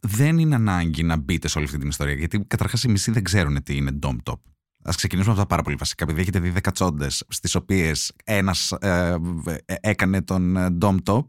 [0.00, 2.14] Δεν είναι ανάγκη να μπείτε σε όλη αυτή την ιστορία.
[2.14, 4.38] Γιατί καταρχάς οι μισοί δεν ξέρουν τι είναι dom top.
[4.84, 6.04] Α ξεκινήσουμε από τα πάρα πολύ βασικά.
[6.04, 9.16] Επειδή έχετε δει δεκατσόντες, στις οποίες ένας ε,
[9.64, 11.24] ε, έκανε τον ε, dom top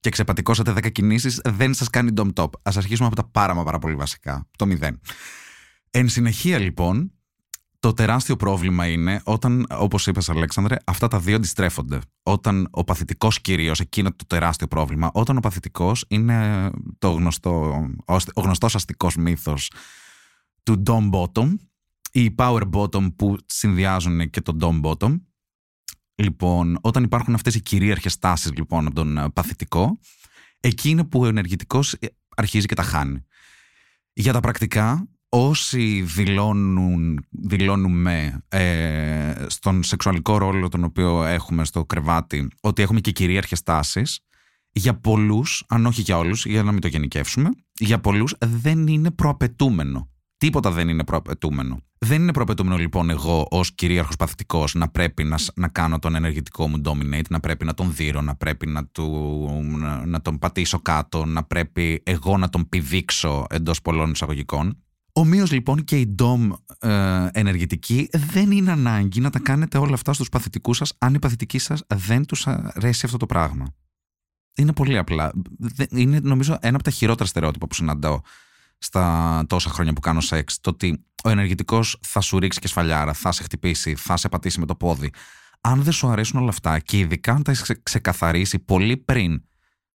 [0.00, 2.50] και ξεπατικώσατε 10 κινήσεις, δεν σας κάνει dom top.
[2.62, 4.48] Α αρχίσουμε από τα πάρα, μα πάρα πολύ βασικά.
[4.56, 5.00] Το μηδέν.
[5.90, 7.12] Εν συνεχεία, λοιπόν,
[7.80, 11.98] το τεράστιο πρόβλημα είναι όταν, όπως είπες Αλέξανδρε, αυτά τα δύο αντιστρέφονται.
[12.22, 17.84] Όταν ο παθητικός κυρίως, εκείνο το τεράστιο πρόβλημα, όταν ο παθητικός είναι το γνωστό,
[18.34, 19.72] ο γνωστός αστικός μύθος
[20.62, 21.54] του Dom Bottom
[22.12, 25.20] ή Power Bottom που συνδυάζουν και το Dom Bottom.
[26.20, 29.98] Λοιπόν, όταν υπάρχουν αυτές οι κυρίαρχες τάσεις λοιπόν από τον ε, παθητικό,
[30.60, 33.24] εκεί είναι που ο ενεργητικός ε, αρχίζει και τα χάνει.
[34.12, 42.48] Για τα πρακτικά, όσοι δηλώνουν, δηλώνουμε ε, στον σεξουαλικό ρόλο τον οποίο έχουμε στο κρεβάτι
[42.60, 44.20] ότι έχουμε και κυρίαρχες τάσεις,
[44.72, 49.10] για πολλούς, αν όχι για όλους, για να μην το γενικεύσουμε, για πολλούς δεν είναι
[49.10, 50.10] προαπαιτούμενο.
[50.38, 51.80] Τίποτα δεν είναι προαπαιτούμενο.
[51.98, 56.14] Δεν είναι προαπαιτούμενο λοιπόν εγώ ως κυρίαρχος παθητικός να πρέπει να, σ- να κάνω τον
[56.14, 59.06] ενεργητικό μου dominate, να πρέπει να τον δείρω, να πρέπει να, του,
[59.78, 64.82] να, να τον πατήσω κάτω, να πρέπει εγώ να τον πηδήξω εντός πολλών εισαγωγικών.
[65.12, 70.12] Ομοίως λοιπόν και οι DOM ε, ενεργητικοί δεν είναι ανάγκη να τα κάνετε όλα αυτά
[70.12, 73.74] στους παθητικούς σας αν οι παθητικοί σας δεν τους αρέσει αυτό το πράγμα.
[74.56, 75.32] Είναι πολύ απλά.
[75.58, 78.20] Δεν- Είναι νομίζω ένα από τα χειρότερα στερεότυπα που συναντάω
[78.78, 80.60] στα τόσα χρόνια που κάνω σεξ.
[80.60, 84.60] Το ότι ο ενεργητικός θα σου ρίξει και σφαλιάρα, θα σε χτυπήσει, θα σε πατήσει
[84.60, 85.10] με το πόδι.
[85.60, 89.42] Αν δεν σου αρέσουν όλα αυτά και ειδικά αν τα έχεις ξε- ξεκαθαρίσει πολύ πριν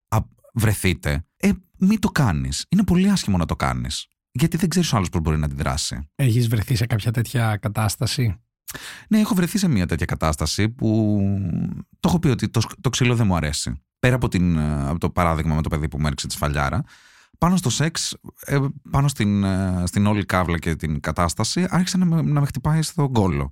[0.08, 0.18] α,
[0.54, 2.66] βρεθείτε, ε, μην το κάνεις.
[2.70, 4.08] Είναι πολύ άσχημο να το κάνεις.
[4.32, 6.10] Γιατί δεν ξέρεις ο άλλος πώς μπορεί να αντιδράσει.
[6.16, 8.36] Έχεις βρεθεί σε κάποια τέτοια κατάσταση;
[9.08, 11.20] Ναι, έχω βρεθεί σε μια τέτοια κατάσταση που
[12.00, 13.82] το έχω πει ότι το, σκ- το ξύλο δεν μου αρέσει.
[14.00, 16.84] πέρα από, την, ε, από το παράδειγμα με το παιδί που μου έριξε τη σφαλιάρα,
[17.38, 18.60] πάνω στο σεξ, ε,
[18.92, 22.82] πάνω στην, ε, στην όλη καύλα και την κατάσταση, άρχισε να με, να με χτυπάει
[22.82, 23.52] στον κώλο.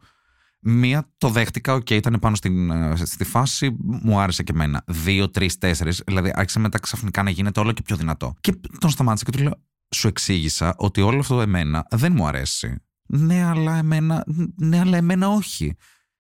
[0.62, 2.72] Μία το δέχτηκα, ok, okay, ήταν πάνω στην,
[3.06, 4.84] στη φάση, μου άρεσε και εμένα.
[4.88, 8.34] Δύο, τρεις, τέσσερις, δηλαδή άρχισε μετά ξαφνικά να γίνεται όλο και πιο δυνατό.
[8.42, 9.54] Και τον σταμάτησα και του λέω,
[9.96, 12.76] σου εξήγησα ότι όλο αυτό εμένα δεν μου αρέσει.
[13.06, 14.24] Ναι, αλλά εμένα,
[14.56, 15.76] ναι, αλλά εμένα όχι.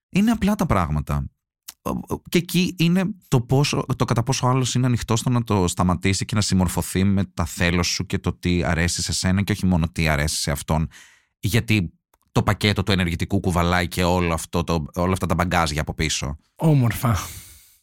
[0.09, 1.25] Είναι απλά τα πράγματα.
[2.29, 6.25] Και εκεί είναι το, πόσο, το κατά πόσο άλλος είναι ανοιχτό στο να το σταματήσει
[6.25, 9.65] και να συμμορφωθεί με τα θέλω σου και το τι αρέσει σε σένα και όχι
[9.65, 10.87] μόνο τι αρέσει σε αυτόν.
[11.39, 11.93] Γιατί
[12.31, 16.37] το πακέτο του ενεργητικού κουβαλάει και όλο αυτό το, όλα αυτά τα μπαγκάζια από πίσω.
[16.55, 17.17] Όμορφα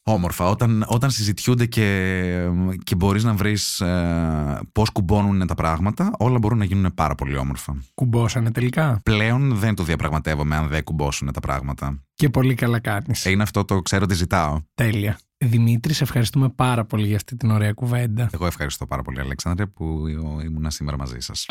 [0.06, 0.48] όμορφα.
[0.48, 2.48] Όταν, όταν συζητιούνται και,
[2.82, 7.36] και μπορείς να βρεις ε, πώς κουμπώνουν τα πράγματα, όλα μπορούν να γίνουν πάρα πολύ
[7.36, 7.76] όμορφα.
[7.94, 12.02] Κουμπώσανε τελικά; Πλέον δεν το διαπραγματεύομαι αν δεν κουμπώσουν τα πράγματα.
[12.14, 13.24] Και πολύ καλά κάνεις.
[13.24, 14.60] Είναι αυτό το ξέρω τι ζητάω.
[14.74, 15.18] Τέλεια.
[15.38, 18.28] Δημήτρη, σε ευχαριστούμε πάρα πολύ για αυτή την ωραία κουβέντα.
[18.32, 20.06] Εγώ ευχαριστώ πάρα πολύ, Αλέξανδρε, που
[20.44, 21.46] ήμουν σήμερα μαζί σας.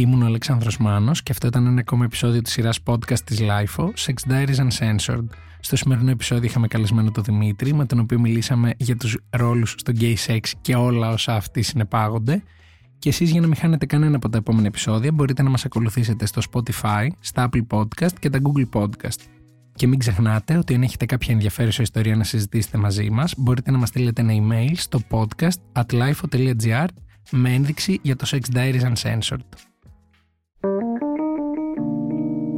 [0.00, 3.84] Ήμουν ο Αλεξάνδρος Μάνος και αυτό ήταν ένα ακόμα επεισόδιο της σειράς podcast της LIFO,
[3.84, 5.24] Sex Diaries Uncensored.
[5.60, 9.92] Στο σημερινό επεισόδιο είχαμε καλεσμένο τον Δημήτρη, με τον οποίο μιλήσαμε για τους ρόλους στο
[10.00, 12.42] gay sex και όλα όσα αυτοί συνεπάγονται.
[12.98, 16.26] Και εσείς για να μην χάνετε κανένα από τα επόμενα επεισόδια μπορείτε να μας ακολουθήσετε
[16.26, 19.20] στο Spotify, στα Apple Podcast και τα Google Podcast.
[19.74, 23.78] Και μην ξεχνάτε ότι αν έχετε κάποια ενδιαφέρουσα ιστορία να συζητήσετε μαζί μας, μπορείτε να
[23.78, 26.86] μας στείλετε ένα email στο podcast at lifo.gr
[27.30, 29.69] με ένδειξη για το Sex Diaries Uncensored.